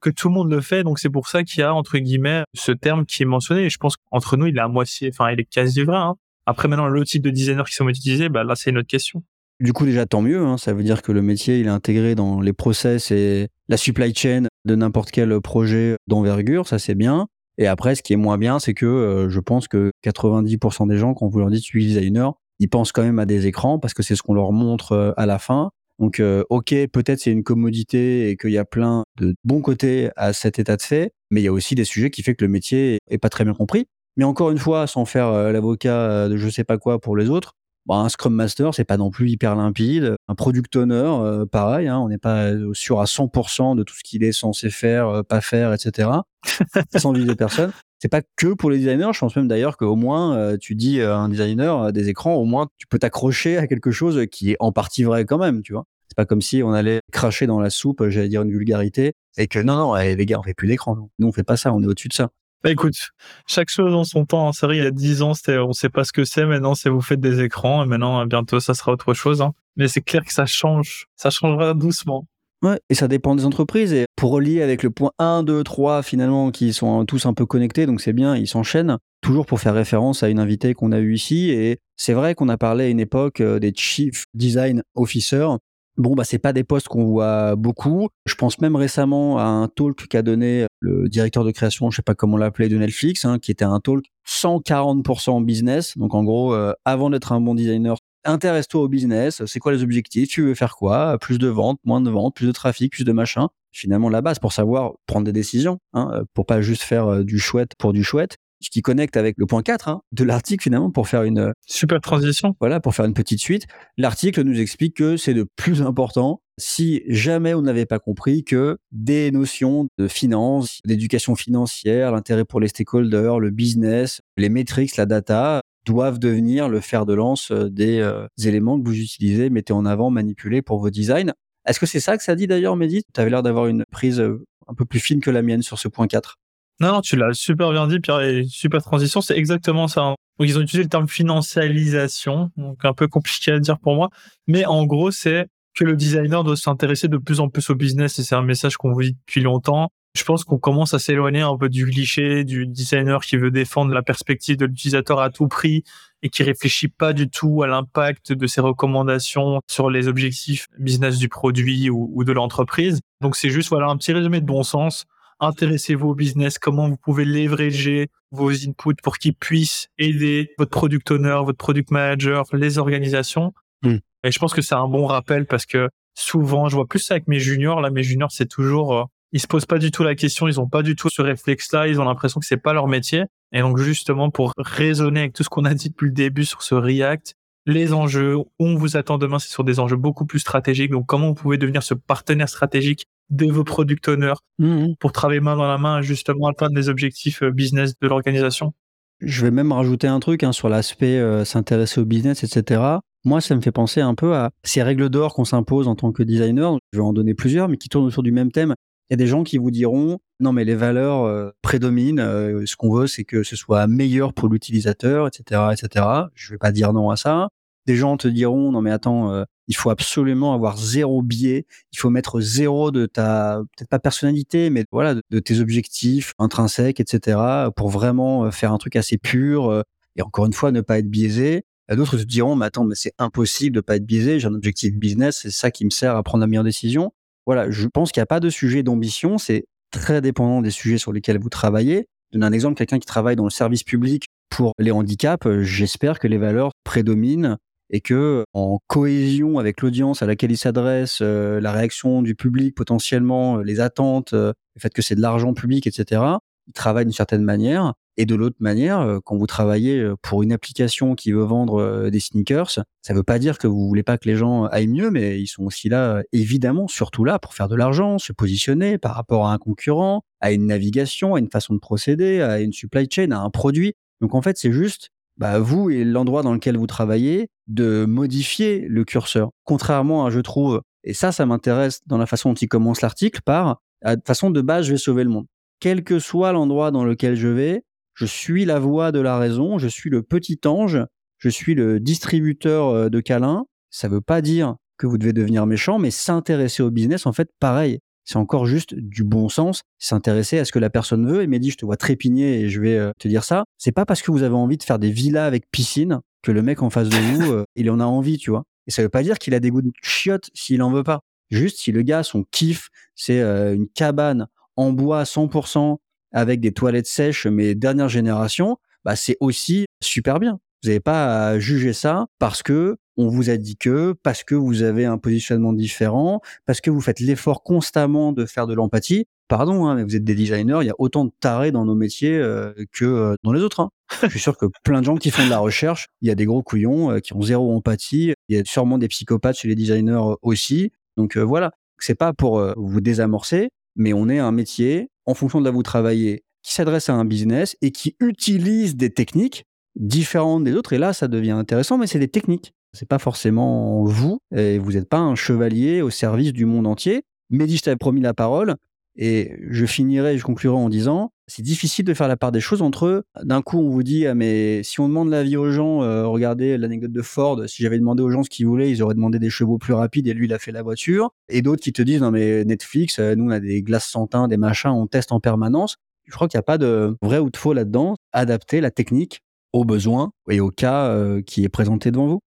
[0.00, 0.82] que tout le monde le fait.
[0.82, 3.62] Donc c'est pour ça qu'il y a, entre guillemets, ce terme qui est mentionné.
[3.62, 5.96] Et je pense qu'entre nous, il est à moitié, enfin, il est quasi vrai.
[5.96, 6.16] Hein.
[6.44, 9.22] Après, maintenant, le type de designer qui sont utilisés, bah, là, c'est une autre question.
[9.62, 10.44] Du coup, déjà, tant mieux.
[10.44, 10.58] Hein.
[10.58, 14.12] Ça veut dire que le métier, il est intégré dans les process et la supply
[14.12, 16.66] chain de n'importe quel projet d'envergure.
[16.66, 17.28] Ça, c'est bien.
[17.58, 20.98] Et après, ce qui est moins bien, c'est que euh, je pense que 90% des
[20.98, 23.94] gens, quand vous leur dites UX designer, ils pensent quand même à des écrans parce
[23.94, 25.70] que c'est ce qu'on leur montre euh, à la fin.
[26.00, 30.10] Donc, euh, ok, peut-être c'est une commodité et qu'il y a plein de bons côtés
[30.16, 32.44] à cet état de fait, mais il y a aussi des sujets qui fait que
[32.44, 33.86] le métier est pas très bien compris.
[34.16, 37.54] Mais encore une fois, sans faire l'avocat de je sais pas quoi pour les autres,
[37.86, 40.14] Bon, un Scrum Master, c'est pas non plus hyper limpide.
[40.28, 44.22] Un Product Owner, pareil, hein, on n'est pas sûr à 100% de tout ce qu'il
[44.22, 46.08] est censé faire, pas faire, etc.
[46.96, 47.72] sans viser personne.
[47.98, 49.10] C'est pas que pour les designers.
[49.12, 52.68] Je pense même d'ailleurs qu'au moins, tu dis à un designer des écrans, au moins
[52.78, 55.84] tu peux t'accrocher à quelque chose qui est en partie vrai quand même, tu vois.
[56.12, 59.46] C'est pas comme si on allait cracher dans la soupe, j'allais dire une vulgarité, et
[59.46, 61.08] que non, non, eh, les gars, on fait plus d'écran.
[61.18, 62.28] Nous, on fait pas ça, on est au-dessus de ça.
[62.62, 63.10] Bah écoute,
[63.48, 64.46] chaque chose en son temps.
[64.46, 66.46] En série, il y a 10 ans, c'était, on sait pas ce que c'est.
[66.46, 67.82] Maintenant, c'est vous faites des écrans.
[67.82, 69.42] Et maintenant, bientôt, ça sera autre chose.
[69.42, 69.52] Hein.
[69.76, 71.06] Mais c'est clair que ça change.
[71.16, 72.26] Ça changera doucement.
[72.62, 73.92] Ouais, et ça dépend des entreprises.
[73.92, 77.44] Et pour relier avec le point 1, 2, 3, finalement, qui sont tous un peu
[77.44, 78.98] connectés, donc c'est bien, ils s'enchaînent.
[79.20, 81.50] Toujours pour faire référence à une invitée qu'on a eue ici.
[81.50, 85.56] Et c'est vrai qu'on a parlé à une époque euh, des Chief Design Officers.
[85.98, 88.08] Bon, bah, c'est pas des postes qu'on voit beaucoup.
[88.24, 92.02] Je pense même récemment à un talk qu'a donné le directeur de création, je sais
[92.02, 95.96] pas comment l'appeler, de Netflix, hein, qui était un talk 140% business.
[95.98, 99.44] Donc, en gros, euh, avant d'être un bon designer, intéresse-toi au business.
[99.46, 100.28] C'est quoi les objectifs?
[100.28, 101.18] Tu veux faire quoi?
[101.18, 103.48] Plus de ventes, moins de ventes, plus de trafic, plus de machin.
[103.70, 107.38] Finalement, la base pour savoir prendre des décisions, hein, pour pas juste faire euh, du
[107.38, 108.36] chouette pour du chouette
[108.70, 112.54] qui connecte avec le point 4 hein, de l'article finalement pour faire une super transition.
[112.60, 113.66] Voilà, pour faire une petite suite.
[113.96, 118.78] L'article nous explique que c'est de plus important si jamais on n'avait pas compris que
[118.92, 125.06] des notions de finance, d'éducation financière, l'intérêt pour les stakeholders, le business, les métriques, la
[125.06, 129.72] data doivent devenir le fer de lance euh, des euh, éléments que vous utilisez, mettez
[129.72, 131.32] en avant, manipulez pour vos designs.
[131.66, 134.20] Est-ce que c'est ça que ça dit d'ailleurs, Mehdi Tu avais l'air d'avoir une prise
[134.20, 136.36] euh, un peu plus fine que la mienne sur ce point 4.
[136.80, 140.02] Non, non, tu l'as super bien dit, Pierre, et super transition, c'est exactement ça.
[140.02, 140.14] Hein.
[140.40, 144.08] Ils ont utilisé le terme financialisation, donc un peu compliqué à dire pour moi,
[144.46, 148.18] mais en gros, c'est que le designer doit s'intéresser de plus en plus au business,
[148.18, 149.90] et c'est un message qu'on vous dit depuis longtemps.
[150.14, 153.94] Je pense qu'on commence à s'éloigner un peu du cliché du designer qui veut défendre
[153.94, 155.84] la perspective de l'utilisateur à tout prix
[156.22, 161.16] et qui réfléchit pas du tout à l'impact de ses recommandations sur les objectifs business
[161.16, 163.00] du produit ou, ou de l'entreprise.
[163.22, 165.06] Donc c'est juste voilà un petit résumé de bon sens
[165.42, 171.10] intéressez-vous au business, comment vous pouvez leverager vos inputs pour qu'ils puissent aider votre product
[171.10, 173.52] owner, votre product manager, les organisations.
[173.82, 173.98] Hmm.
[174.24, 177.14] Et je pense que c'est un bon rappel parce que souvent, je vois plus ça
[177.14, 177.80] avec mes juniors.
[177.80, 180.60] Là, mes juniors, c'est toujours, euh, ils se posent pas du tout la question, ils
[180.60, 183.24] ont pas du tout ce réflexe-là, ils ont l'impression que c'est pas leur métier.
[183.52, 186.62] Et donc, justement, pour raisonner avec tout ce qu'on a dit depuis le début sur
[186.62, 187.34] ce React,
[187.66, 190.90] les enjeux, où on vous attend demain, c'est sur des enjeux beaucoup plus stratégiques.
[190.90, 195.40] Donc, comment vous pouvez devenir ce partenaire stratégique de vos product owners mmh pour travailler
[195.40, 198.72] main dans la main justement atteindre les objectifs euh, business de l'organisation?
[199.20, 202.82] Je vais même rajouter un truc hein, sur l'aspect euh, s'intéresser au business, etc.
[203.24, 206.10] Moi, ça me fait penser un peu à ces règles d'or qu'on s'impose en tant
[206.10, 206.76] que designer.
[206.92, 208.74] Je vais en donner plusieurs, mais qui tournent autour du même thème.
[209.08, 212.18] Il y a des gens qui vous diront non, mais les valeurs euh, prédominent.
[212.18, 216.04] ce qu'on veut, c'est que ce soit meilleur pour l'utilisateur, etc., etc.
[216.34, 217.48] Je vais pas dire non à ça.
[217.86, 221.66] Des gens te diront non, mais attends, il faut absolument avoir zéro biais.
[221.92, 227.00] Il faut mettre zéro de ta, peut-être pas personnalité, mais voilà, de, tes objectifs intrinsèques,
[227.00, 227.38] etc.
[227.76, 229.70] pour vraiment euh, faire un truc assez pur.
[229.70, 229.82] Euh,
[230.16, 231.64] et encore une fois, ne pas être biaisé.
[231.90, 234.40] D'autres te diront, mais attends, mais c'est impossible de pas être biaisé.
[234.40, 235.40] J'ai un objectif business.
[235.42, 237.12] C'est ça qui me sert à prendre la meilleure décision.
[237.46, 237.70] Voilà.
[237.70, 239.38] Je pense qu'il n'y a pas de sujet d'ambition.
[239.38, 242.06] C'est très dépendant des sujets sur lesquels vous travaillez.
[242.32, 242.76] Je un exemple.
[242.76, 246.72] Quelqu'un qui travaille dans le service public pour les handicaps, euh, j'espère que les valeurs
[246.84, 247.58] prédominent
[247.92, 252.74] et que en cohésion avec l'audience à laquelle il s'adresse, euh, la réaction du public
[252.74, 256.22] potentiellement, euh, les attentes, euh, le fait que c'est de l'argent public, etc.
[256.66, 257.92] Il travaille d'une certaine manière.
[258.18, 262.68] Et de l'autre manière, quand vous travaillez pour une application qui veut vendre des sneakers,
[262.68, 265.40] ça ne veut pas dire que vous voulez pas que les gens aillent mieux, mais
[265.40, 269.46] ils sont aussi là, évidemment, surtout là pour faire de l'argent, se positionner par rapport
[269.46, 273.30] à un concurrent, à une navigation, à une façon de procéder, à une supply chain,
[273.30, 273.94] à un produit.
[274.20, 278.86] Donc en fait, c'est juste bah, vous et l'endroit dans lequel vous travaillez, de modifier
[278.88, 279.50] le curseur.
[279.64, 283.40] Contrairement à, je trouve, et ça, ça m'intéresse dans la façon dont il commence l'article,
[283.44, 285.46] par, de façon de base, je vais sauver le monde.
[285.80, 287.82] Quel que soit l'endroit dans lequel je vais,
[288.14, 290.98] je suis la voix de la raison, je suis le petit ange,
[291.38, 293.64] je suis le distributeur euh, de câlins.
[293.90, 297.32] Ça ne veut pas dire que vous devez devenir méchant, mais s'intéresser au business, en
[297.32, 297.98] fait, pareil.
[298.24, 301.42] C'est encore juste du bon sens, s'intéresser à ce que la personne veut.
[301.42, 303.64] Et Mehdi, je te vois trépigner et je vais euh, te dire ça.
[303.78, 306.62] C'est pas parce que vous avez envie de faire des villas avec piscine que le
[306.62, 308.64] mec en face de vous, euh, il en a envie, tu vois.
[308.86, 311.20] Et ça veut pas dire qu'il a des goûts de chiottes s'il en veut pas.
[311.50, 315.98] Juste si le gars, son kiff, c'est euh, une cabane en bois 100%
[316.32, 320.58] avec des toilettes sèches, mais dernière génération, bah c'est aussi super bien.
[320.82, 324.54] Vous n'avez pas à juger ça parce que on vous a dit que parce que
[324.54, 329.26] vous avez un positionnement différent, parce que vous faites l'effort constamment de faire de l'empathie.
[329.48, 331.94] Pardon, hein, mais vous êtes des designers, il y a autant de tarés dans nos
[331.94, 333.80] métiers euh, que euh, dans les autres.
[333.80, 333.90] Hein.
[334.22, 336.34] Je suis sûr que plein de gens qui font de la recherche, il y a
[336.34, 338.32] des gros couillons euh, qui ont zéro empathie.
[338.48, 340.92] Il y a sûrement des psychopathes chez les designers aussi.
[341.18, 345.66] Donc voilà, c'est pas pour vous désamorcer, mais on est un métier en fonction de
[345.66, 350.64] là où vous travaillez qui s'adresse à un business et qui utilise des techniques différentes
[350.64, 350.92] des autres.
[350.92, 352.72] Et là, ça devient intéressant, mais c'est des techniques.
[352.92, 357.22] C'est pas forcément vous, et vous n'êtes pas un chevalier au service du monde entier.
[357.50, 358.76] Mehdi, je t'avais promis la parole,
[359.16, 362.80] et je finirai, je conclurai en disant, c'est difficile de faire la part des choses
[362.80, 363.24] entre eux.
[363.42, 366.78] D'un coup, on vous dit, ah, mais si on demande l'avis aux gens, euh, regardez
[366.78, 369.50] l'anecdote de Ford, si j'avais demandé aux gens ce qu'ils voulaient, ils auraient demandé des
[369.50, 371.30] chevaux plus rapides et lui, il a fait la voiture.
[371.50, 374.26] Et d'autres qui te disent, non, mais Netflix, euh, nous, on a des glaces sans
[374.48, 375.96] des machins, on teste en permanence.
[376.24, 378.16] Je crois qu'il n'y a pas de vrai ou de faux là-dedans.
[378.32, 379.42] Adapter la technique
[379.74, 382.40] aux besoins et au cas euh, qui est présenté devant vous.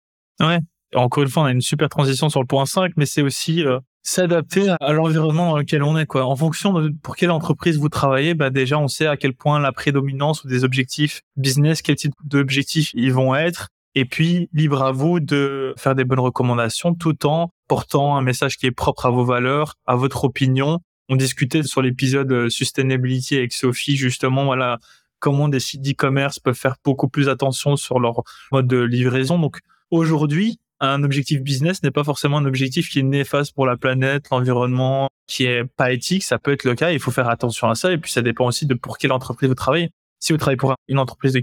[0.42, 0.58] Ouais.
[0.94, 3.64] Encore une fois, on a une super transition sur le point 5, mais c'est aussi
[3.64, 6.06] euh, s'adapter à l'environnement dans lequel on est.
[6.06, 6.26] Quoi.
[6.26, 9.58] En fonction de pour quelle entreprise vous travaillez, bah déjà on sait à quel point
[9.58, 13.68] la prédominance ou des objectifs business, quel type d'objectifs ils vont être.
[13.94, 18.56] Et puis, libre à vous de faire des bonnes recommandations tout en portant un message
[18.56, 20.80] qui est propre à vos valeurs, à votre opinion.
[21.08, 24.78] On discutait sur l'épisode euh, Sustainability avec Sophie, justement, voilà,
[25.18, 29.38] comment des sites d'e-commerce peuvent faire beaucoup plus attention sur leur mode de livraison.
[29.38, 29.58] Donc,
[29.92, 34.30] aujourd'hui, un objectif business n'est pas forcément un objectif qui est néfaste pour la planète,
[34.30, 36.24] l'environnement, qui est pas éthique.
[36.24, 36.90] Ça peut être le cas.
[36.90, 37.92] Il faut faire attention à ça.
[37.92, 39.90] Et puis, ça dépend aussi de pour quelle entreprise vous travaillez.
[40.18, 41.40] Si vous travaillez pour une entreprise de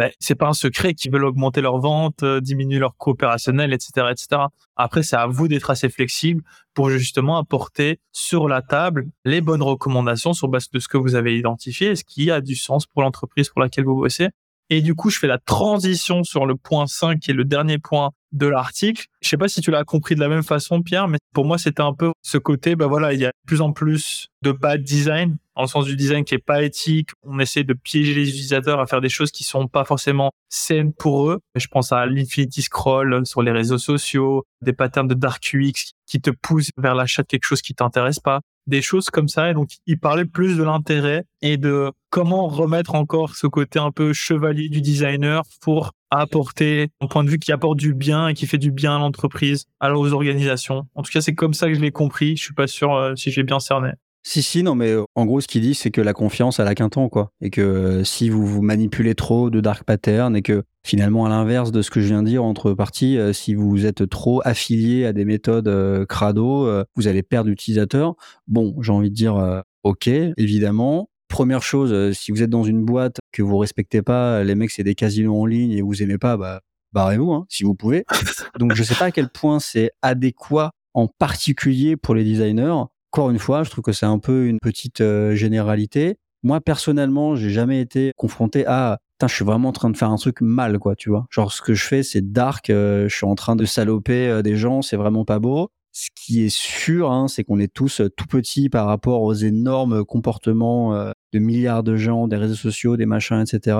[0.00, 4.06] ben, c'est pas un secret qu'ils veulent augmenter leurs ventes, euh, diminuer leur coopérationnel, etc.,
[4.10, 4.44] etc.
[4.74, 9.62] Après, c'est à vous d'être assez flexible pour justement apporter sur la table les bonnes
[9.62, 13.02] recommandations sur base de ce que vous avez identifié ce qui a du sens pour
[13.02, 14.28] l'entreprise pour laquelle vous bossez.
[14.70, 17.78] Et du coup, je fais la transition sur le point 5, qui est le dernier
[17.78, 19.06] point de l'article.
[19.20, 21.58] Je sais pas si tu l'as compris de la même façon, Pierre, mais pour moi,
[21.58, 24.52] c'était un peu ce côté, ben voilà, il y a de plus en plus de
[24.52, 27.10] bad design, dans le sens du design qui est pas éthique.
[27.24, 30.92] On essaie de piéger les utilisateurs à faire des choses qui sont pas forcément saines
[30.92, 31.40] pour eux.
[31.56, 36.20] Je pense à l'infinity scroll sur les réseaux sociaux, des patterns de dark UX qui
[36.20, 39.50] te poussent vers l'achat de quelque chose qui t'intéresse pas des choses comme ça.
[39.50, 43.90] Et donc, il parlait plus de l'intérêt et de comment remettre encore ce côté un
[43.90, 48.34] peu chevalier du designer pour apporter un point de vue qui apporte du bien et
[48.34, 50.86] qui fait du bien à l'entreprise, alors aux organisations.
[50.94, 52.36] En tout cas, c'est comme ça que je l'ai compris.
[52.36, 53.90] Je suis pas sûr euh, si j'ai bien cerné.
[54.22, 56.66] Si, si, non, mais euh, en gros, ce qu'il dit, c'est que la confiance, elle
[56.66, 57.32] a qu'un temps, quoi.
[57.40, 61.28] Et que euh, si vous vous manipulez trop de dark patterns et que finalement, à
[61.28, 64.40] l'inverse de ce que je viens de dire entre parties, euh, si vous êtes trop
[64.44, 68.14] affilié à des méthodes crado, vous allez perdre l'utilisateur.
[68.46, 71.10] Bon, j'ai envie de dire, ok, évidemment.
[71.28, 74.82] Première chose, si vous êtes dans une boîte que vous respectez pas, les mecs, c'est
[74.82, 76.60] des casinos en ligne et vous aimez pas, bah,
[76.92, 78.04] barrez-vous, hein, si vous pouvez.
[78.58, 83.30] Donc, je sais pas à quel point c'est adéquat en particulier pour les designers encore
[83.30, 86.16] une fois, je trouve que c'est un peu une petite euh, généralité.
[86.44, 90.16] Moi, personnellement, j'ai jamais été confronté à je suis vraiment en train de faire un
[90.16, 91.26] truc mal, quoi, tu vois.
[91.30, 94.42] Genre, ce que je fais, c'est dark, euh, je suis en train de saloper euh,
[94.42, 95.70] des gens, c'est vraiment pas beau.
[95.92, 100.04] Ce qui est sûr, hein, c'est qu'on est tous tout petits par rapport aux énormes
[100.04, 100.94] comportements
[101.32, 103.76] de milliards de gens, des réseaux sociaux, des machins, etc.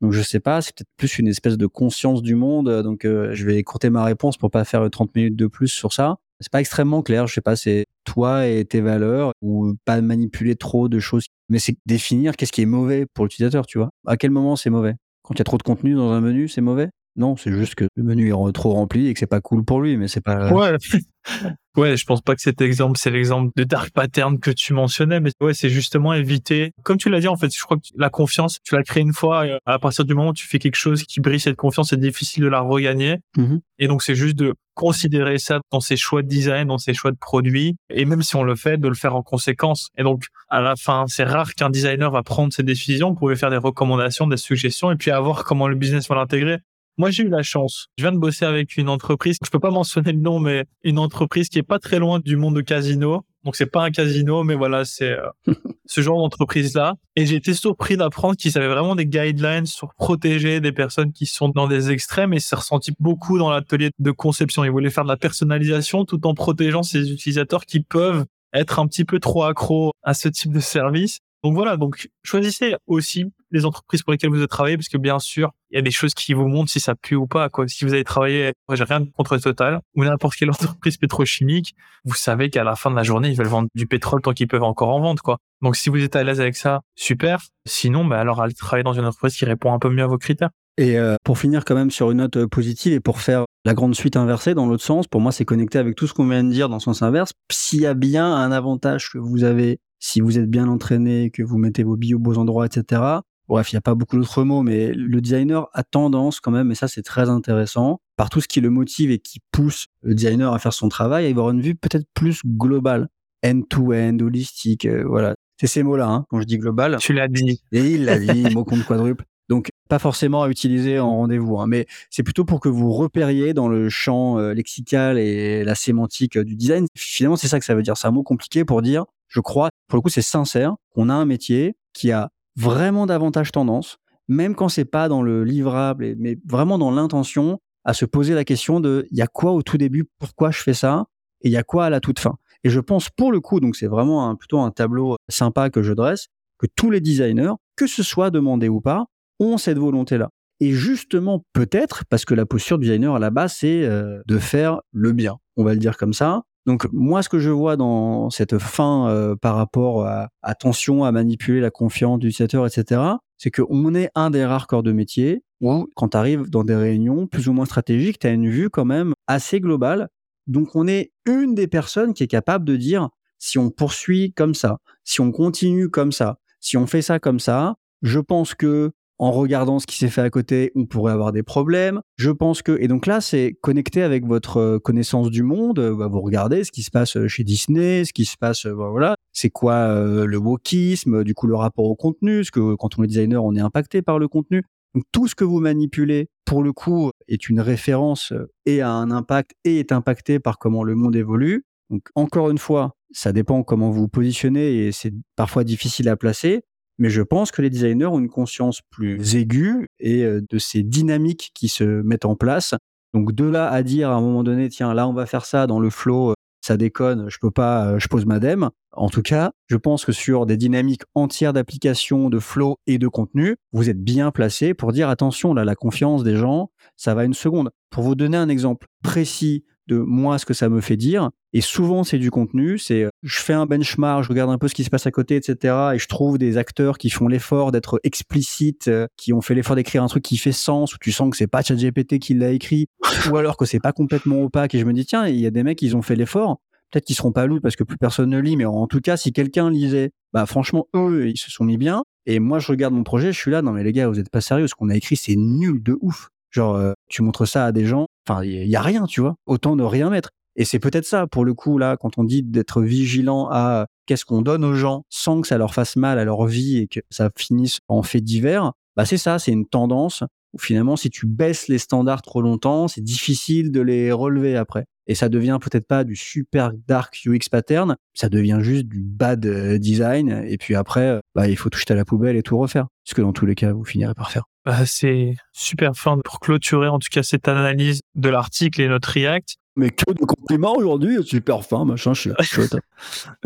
[0.00, 2.82] Donc je sais pas, c'est peut-être plus une espèce de conscience du monde.
[2.84, 6.18] Donc je vais écourter ma réponse pour pas faire 30 minutes de plus sur ça.
[6.38, 10.56] C'est pas extrêmement clair, je sais pas, c'est toi et tes valeurs ou pas manipuler
[10.56, 11.26] trop de choses.
[11.48, 13.90] Mais c'est définir qu'est-ce qui est mauvais pour l'utilisateur, tu vois.
[14.06, 14.94] À quel moment c'est mauvais?
[15.22, 16.88] Quand il y a trop de contenu dans un menu, c'est mauvais?
[17.18, 19.80] Non, c'est juste que le menu est trop rempli et que c'est pas cool pour
[19.80, 20.52] lui, mais c'est pas.
[20.52, 20.76] Ouais.
[21.76, 25.20] Ouais, je pense pas que cet exemple, c'est l'exemple de dark pattern que tu mentionnais,
[25.20, 26.72] mais ouais, c'est justement éviter.
[26.82, 29.12] Comme tu l'as dit, en fait, je crois que la confiance, tu la crées une
[29.12, 31.90] fois, et à partir du moment où tu fais quelque chose qui brise cette confiance,
[31.90, 33.18] c'est difficile de la regagner.
[33.36, 36.94] Mmh et donc, c'est juste de considérer ça dans ses choix de design, dans ses
[36.94, 39.90] choix de produits, et même si on le fait, de le faire en conséquence.
[39.96, 43.10] Et donc, à la fin, c'est rare qu'un designer va prendre ses décisions.
[43.10, 46.16] Vous pouvez faire des recommandations, des suggestions, et puis à voir comment le business va
[46.16, 46.58] l'intégrer.
[46.98, 47.86] Moi, j'ai eu la chance.
[47.96, 50.98] Je viens de bosser avec une entreprise, je peux pas mentionner le nom, mais une
[50.98, 53.24] entreprise qui est pas très loin du monde de casino.
[53.44, 55.30] Donc, c'est pas un casino, mais voilà, c'est euh,
[55.86, 56.96] ce genre d'entreprise-là.
[57.14, 61.26] Et j'ai été surpris d'apprendre qu'ils avaient vraiment des guidelines sur protéger des personnes qui
[61.26, 64.64] sont dans des extrêmes et c'est ressenti beaucoup dans l'atelier de conception.
[64.64, 68.88] Ils voulaient faire de la personnalisation tout en protégeant ces utilisateurs qui peuvent être un
[68.88, 71.20] petit peu trop accros à ce type de service.
[71.44, 75.18] Donc voilà, donc choisissez aussi les entreprises pour lesquelles vous avez travaillé, parce que bien
[75.18, 77.48] sûr, il y a des choses qui vous montrent si ça pue ou pas.
[77.48, 77.68] Quoi.
[77.68, 82.50] Si vous avez travaillé, j'ai rien contre Total ou n'importe quelle entreprise pétrochimique, vous savez
[82.50, 84.90] qu'à la fin de la journée, ils veulent vendre du pétrole tant qu'ils peuvent encore
[84.90, 85.22] en vendre.
[85.22, 85.38] Quoi.
[85.62, 87.42] Donc si vous êtes à l'aise avec ça, super.
[87.66, 90.18] Sinon, bah alors allez travailler dans une entreprise qui répond un peu mieux à vos
[90.18, 90.50] critères.
[90.78, 93.74] Et euh, pour finir quand même sur une note euh, positive et pour faire la
[93.74, 96.44] grande suite inversée dans l'autre sens, pour moi c'est connecté avec tout ce qu'on vient
[96.44, 97.32] de dire dans le sens inverse.
[97.50, 101.42] S'il y a bien un avantage que vous avez, si vous êtes bien entraîné, que
[101.42, 103.02] vous mettez vos billes aux beaux endroits, etc.
[103.48, 106.70] Bref, il n'y a pas beaucoup d'autres mots, mais le designer a tendance quand même,
[106.70, 110.14] et ça c'est très intéressant, par tout ce qui le motive et qui pousse le
[110.14, 113.08] designer à faire son travail, à avoir une vue peut-être plus globale,
[113.44, 115.34] end-to-end, holistique, euh, voilà.
[115.60, 116.98] C'est ces mots-là, hein, quand je dis global.
[117.00, 117.60] Tu l'as dit.
[117.72, 119.24] Et il l'a dit, mot compte quadruple.
[119.48, 123.54] Donc, pas forcément à utiliser en rendez-vous, hein, mais c'est plutôt pour que vous repériez
[123.54, 126.86] dans le champ euh, lexical et la sémantique euh, du design.
[126.94, 127.96] Finalement, c'est ça que ça veut dire.
[127.96, 131.14] C'est un mot compliqué pour dire, je crois, pour le coup, c'est sincère, qu'on a
[131.14, 136.38] un métier qui a vraiment davantage tendance, même quand c'est pas dans le livrable, mais
[136.44, 139.78] vraiment dans l'intention, à se poser la question de, il y a quoi au tout
[139.78, 141.06] début, pourquoi je fais ça,
[141.40, 142.36] et il y a quoi à la toute fin?
[142.64, 145.82] Et je pense pour le coup, donc c'est vraiment un, plutôt un tableau sympa que
[145.82, 146.26] je dresse,
[146.58, 149.06] que tous les designers, que ce soit demandé ou pas,
[149.38, 150.30] ont cette volonté-là.
[150.60, 154.38] Et justement, peut-être, parce que la posture du designer à la base, c'est euh, de
[154.38, 156.42] faire le bien, on va le dire comme ça.
[156.68, 161.12] Donc moi, ce que je vois dans cette fin euh, par rapport à attention à
[161.12, 163.00] manipuler la confiance du utilisateur, etc.,
[163.38, 166.74] c'est qu'on est un des rares corps de métier où, quand tu arrives dans des
[166.74, 170.10] réunions plus ou moins stratégiques, tu as une vue quand même assez globale.
[170.46, 174.52] Donc on est une des personnes qui est capable de dire si on poursuit comme
[174.52, 178.92] ça, si on continue comme ça, si on fait ça comme ça, je pense que
[179.18, 182.00] en regardant ce qui s'est fait à côté, on pourrait avoir des problèmes.
[182.16, 185.80] Je pense que et donc là, c'est connecté avec votre euh, connaissance du monde.
[185.98, 188.72] Bah, vous regardez ce qui se passe euh, chez Disney, ce qui se passe, euh,
[188.72, 189.16] voilà.
[189.32, 193.06] C'est quoi le wokisme, du coup le rapport au contenu, parce que quand on est
[193.06, 194.64] designer, on est impacté par le contenu.
[194.94, 198.32] Donc tout ce que vous manipulez, pour le coup, est une référence
[198.66, 201.66] et a un impact et est impacté par comment le monde évolue.
[201.90, 206.16] Donc encore une fois, ça dépend comment vous vous positionnez et c'est parfois difficile à
[206.16, 206.62] placer
[206.98, 210.82] mais je pense que les designers ont une conscience plus aiguë et euh, de ces
[210.82, 212.74] dynamiques qui se mettent en place.
[213.14, 215.66] Donc de là à dire à un moment donné, tiens, là on va faire ça
[215.66, 218.70] dans le flow, euh, ça déconne, je peux pas, euh, je pose madame.
[218.92, 223.08] En tout cas, je pense que sur des dynamiques entières d'application, de flow et de
[223.08, 227.24] contenu, vous êtes bien placé pour dire attention, là, la confiance des gens, ça va
[227.24, 227.70] une seconde.
[227.90, 231.30] Pour vous donner un exemple précis de moi ce que ça me fait dire.
[231.52, 232.78] Et souvent, c'est du contenu.
[232.78, 235.10] C'est euh, je fais un benchmark, je regarde un peu ce qui se passe à
[235.10, 235.74] côté, etc.
[235.94, 239.74] Et je trouve des acteurs qui font l'effort d'être explicites, euh, qui ont fait l'effort
[239.74, 242.50] d'écrire un truc qui fait sens, où tu sens que c'est pas ChatGPT qui l'a
[242.50, 242.86] écrit,
[243.30, 244.74] ou alors que c'est pas complètement opaque.
[244.74, 246.60] Et je me dis tiens, il y a des mecs, ils ont fait l'effort.
[246.90, 249.18] Peut-être qu'ils seront pas lus parce que plus personne ne lit, mais en tout cas,
[249.18, 252.02] si quelqu'un lisait, bah franchement, eux, ils se sont mis bien.
[252.24, 254.30] Et moi, je regarde mon projet, je suis là, non mais les gars, vous êtes
[254.30, 256.30] pas sérieux, ce qu'on a écrit, c'est nul de ouf.
[256.50, 259.36] Genre, euh, tu montres ça à des gens, enfin, il y, a rien, tu vois.
[259.46, 260.30] Autant ne rien mettre.
[260.56, 264.24] Et c'est peut-être ça, pour le coup, là, quand on dit d'être vigilant à qu'est-ce
[264.24, 267.00] qu'on donne aux gens sans que ça leur fasse mal à leur vie et que
[267.10, 271.26] ça finisse en fait divers, bah c'est ça, c'est une tendance où finalement, si tu
[271.26, 274.86] baisses les standards trop longtemps, c'est difficile de les relever après.
[275.06, 279.44] Et ça devient peut-être pas du super dark UX pattern, ça devient juste du bad
[279.46, 280.44] euh, design.
[280.46, 282.88] Et puis après, euh, bah, il faut tout jeter à la poubelle et tout refaire.
[283.04, 284.44] Ce que dans tous les cas, vous finirez par faire.
[284.68, 289.08] Bah, c'est super fin pour clôturer en tout cas cette analyse de l'article et notre
[289.08, 289.56] React.
[289.76, 292.76] Mais que de compliments aujourd'hui, super fin, machin, je suis chouette.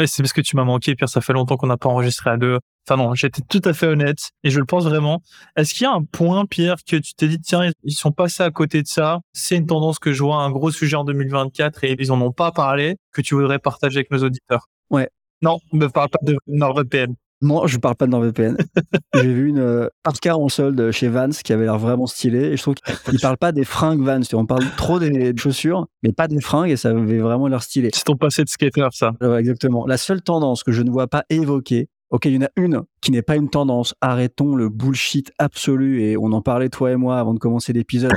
[0.05, 2.37] c'est parce que tu m'as manqué, Pierre, ça fait longtemps qu'on n'a pas enregistré à
[2.37, 2.59] deux.
[2.89, 5.23] Enfin non, j'étais tout à fait honnête et je le pense vraiment.
[5.55, 8.43] Est-ce qu'il y a un point, Pierre, que tu t'es dit, tiens, ils sont passés
[8.43, 11.85] à côté de ça, c'est une tendance que je vois, un gros sujet en 2024
[11.85, 15.09] et ils en ont pas parlé, que tu voudrais partager avec nos auditeurs Ouais.
[15.41, 17.15] Non, ne parle pas de NordVPN.
[17.43, 18.57] Non, je parle pas de NordVPN.
[19.15, 19.89] J'ai vu une euh,
[20.21, 22.53] car en solde chez Vans qui avait l'air vraiment stylé.
[22.53, 24.21] Et je trouve qu'il parle pas des fringues Vans.
[24.33, 27.91] On parle trop des chaussures, mais pas des fringues et ça avait vraiment l'air stylé.
[27.93, 29.13] C'est ton passé de skater, ça.
[29.39, 29.87] exactement.
[29.87, 32.83] La seule tendance que je ne vois pas évoquée, Ok, il y en a une
[33.01, 33.95] qui n'est pas une tendance.
[34.03, 38.13] Arrêtons le bullshit absolu et on en parlait toi et moi avant de commencer l'épisode.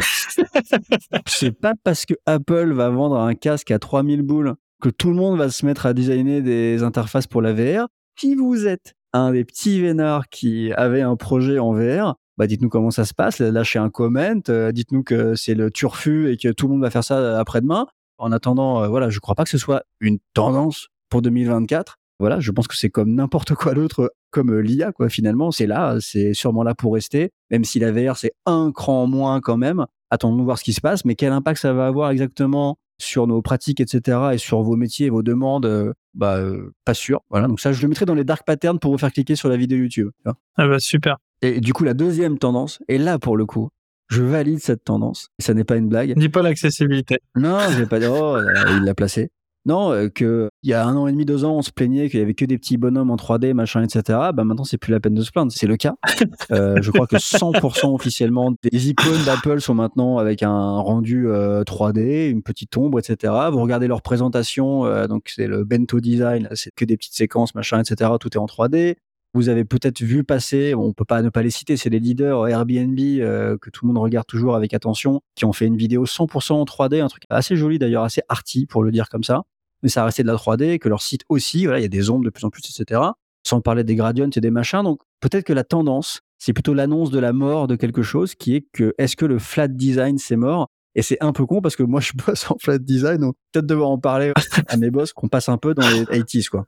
[1.27, 5.15] C'est pas parce que Apple va vendre un casque à 3000 boules que tout le
[5.15, 7.87] monde va se mettre à designer des interfaces pour la VR.
[8.19, 12.69] Si vous êtes un des petits vénards qui avait un projet en VR, bah dites-nous
[12.69, 16.51] comment ça se passe, lâchez un comment, euh, dites-nous que c'est le turfu et que
[16.51, 17.87] tout le monde va faire ça après-demain.
[18.17, 21.97] En attendant, euh, voilà, je crois pas que ce soit une tendance pour 2024.
[22.19, 25.09] Voilà, je pense que c'est comme n'importe quoi d'autre, comme euh, l'IA, quoi.
[25.09, 27.31] Finalement, c'est là, c'est sûrement là pour rester.
[27.51, 29.85] Même si la VR c'est un cran moins quand même.
[30.09, 33.27] Attendons de voir ce qui se passe, mais quel impact ça va avoir exactement sur
[33.27, 37.21] nos pratiques, etc., et sur vos métiers et vos demandes, euh, bah, euh, pas sûr.
[37.29, 39.49] Voilà, donc ça, je le mettrai dans les dark patterns pour vous faire cliquer sur
[39.49, 40.09] la vidéo YouTube.
[40.25, 41.17] Ah bah super.
[41.41, 43.69] Et du coup, la deuxième tendance, et là pour le coup,
[44.07, 45.29] je valide cette tendance.
[45.39, 46.17] Ça n'est pas une blague.
[46.17, 47.19] Dis pas l'accessibilité.
[47.35, 48.37] Non, je vais pas dire, oh,
[48.69, 49.29] il l'a placé.
[49.65, 52.07] Non, euh, que il y a un an et demi, deux ans, on se plaignait
[52.07, 54.03] qu'il y avait que des petits bonhommes en 3D, machin, etc.
[54.33, 55.51] Bah maintenant, c'est plus la peine de se plaindre.
[55.51, 55.95] C'est le cas.
[56.51, 61.99] Euh, je crois que 100% officiellement des icônes d'Apple sont maintenant avec un rendu 3D,
[61.99, 63.33] euh, une petite ombre, etc.
[63.51, 67.81] Vous regardez leur présentation, donc c'est le bento design, c'est que des petites séquences, machin,
[67.81, 68.11] etc.
[68.19, 68.95] Tout est en 3D.
[69.33, 72.47] Vous avez peut-être vu passer, on peut pas ne pas les citer, c'est les leaders
[72.47, 76.53] Airbnb que tout le monde regarde toujours avec attention, qui ont fait une vidéo 100%
[76.53, 79.43] en 3D, un truc assez joli d'ailleurs, assez arty pour le dire comme ça
[79.85, 82.09] mais ça restait de la 3D, que leur site aussi, voilà, il y a des
[82.09, 83.01] ombres de plus en plus, etc.
[83.43, 84.81] Sans parler des gradients et des machins.
[84.81, 88.55] Donc peut-être que la tendance, c'est plutôt l'annonce de la mort de quelque chose qui
[88.55, 90.69] est que est-ce que le flat design c'est mort?
[90.95, 93.67] Et c'est un peu con parce que moi je bosse en flat design donc peut-être
[93.67, 94.33] devoir en parler
[94.67, 96.65] à mes boss qu'on passe un peu dans les 80s quoi.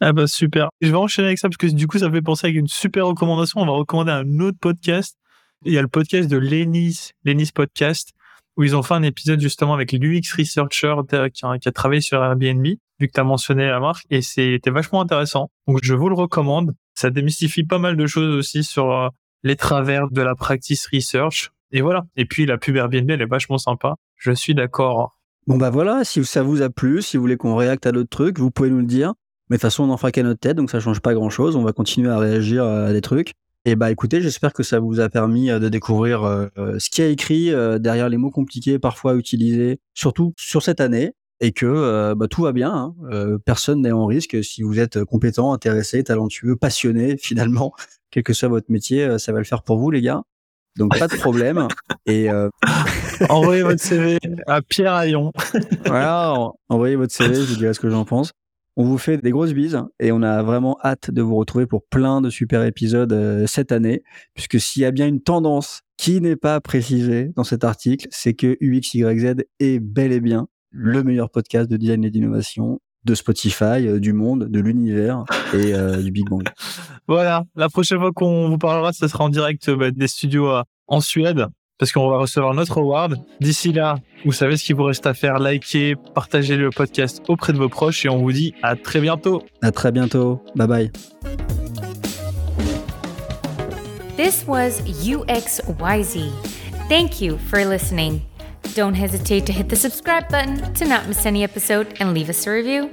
[0.00, 0.70] Ah bah super.
[0.80, 3.06] Je vais enchaîner avec ça parce que du coup ça fait penser avec une super
[3.06, 3.60] recommandation.
[3.60, 5.18] On va recommander un autre podcast.
[5.66, 8.12] Il y a le podcast de Lenis, Lenis Podcast,
[8.60, 12.02] où ils ont fait un épisode justement avec l'UX Researcher qui a, qui a, travaillé
[12.02, 15.50] sur Airbnb, vu que tu as mentionné la marque, et c'était vachement intéressant.
[15.66, 16.74] Donc je vous le recommande.
[16.94, 19.08] Ça démystifie pas mal de choses aussi sur euh,
[19.44, 21.52] les travers de la practice research.
[21.72, 22.04] Et voilà.
[22.16, 23.94] Et puis la pub Airbnb, elle est vachement sympa.
[24.16, 25.18] Je suis d'accord.
[25.46, 28.10] Bon bah voilà, si ça vous a plu, si vous voulez qu'on réacte à d'autres
[28.10, 29.14] trucs, vous pouvez nous le dire.
[29.48, 31.30] Mais de toute façon, on en fera qu'à notre tête, donc ça change pas grand
[31.30, 31.56] chose.
[31.56, 33.32] On va continuer à réagir à des trucs.
[33.66, 36.48] Et bah écoutez, j'espère que ça vous a permis euh, de découvrir euh,
[36.78, 41.12] ce qui a écrit euh, derrière les mots compliqués parfois utilisés, surtout sur cette année,
[41.40, 42.94] et que bah, tout va bien.
[43.10, 43.38] Hein.
[43.46, 44.44] personne n'est en risque.
[44.44, 47.72] Si vous êtes compétent, intéressé, talentueux, passionné, finalement,
[48.10, 50.22] quel que soit votre métier, ça va le faire pour vous, les gars.
[50.76, 51.66] Donc pas de problème.
[52.04, 52.28] et
[53.30, 55.32] envoyez votre CV à Pierre Aillon.
[55.86, 56.34] voilà,
[56.68, 58.32] envoyez votre CV, je vous dirai ce que j'en pense.
[58.76, 61.84] On vous fait des grosses bises et on a vraiment hâte de vous retrouver pour
[61.84, 64.02] plein de super épisodes euh, cette année,
[64.34, 68.34] puisque s'il y a bien une tendance qui n'est pas précisée dans cet article, c'est
[68.34, 73.86] que UXYZ est bel et bien le meilleur podcast de design et d'innovation de Spotify,
[73.86, 76.44] euh, du monde, de l'univers et euh, du Big Bang.
[77.08, 80.48] Voilà, la prochaine fois qu'on vous parlera, ce sera en direct bah, des studios
[80.86, 81.48] en Suède
[81.80, 83.16] parce qu'on va recevoir notre award.
[83.40, 87.54] D'ici là, vous savez ce qu'il vous reste à faire, likez, partagez le podcast auprès
[87.54, 89.42] de vos proches et on vous dit à très bientôt.
[89.62, 90.44] À très bientôt.
[90.54, 90.92] Bye bye.
[94.16, 96.30] This was UXYZ.
[96.90, 98.20] Thank you for listening.
[98.76, 102.46] Don't hesitate to hit the subscribe button to not miss any episode and leave us
[102.46, 102.90] a review.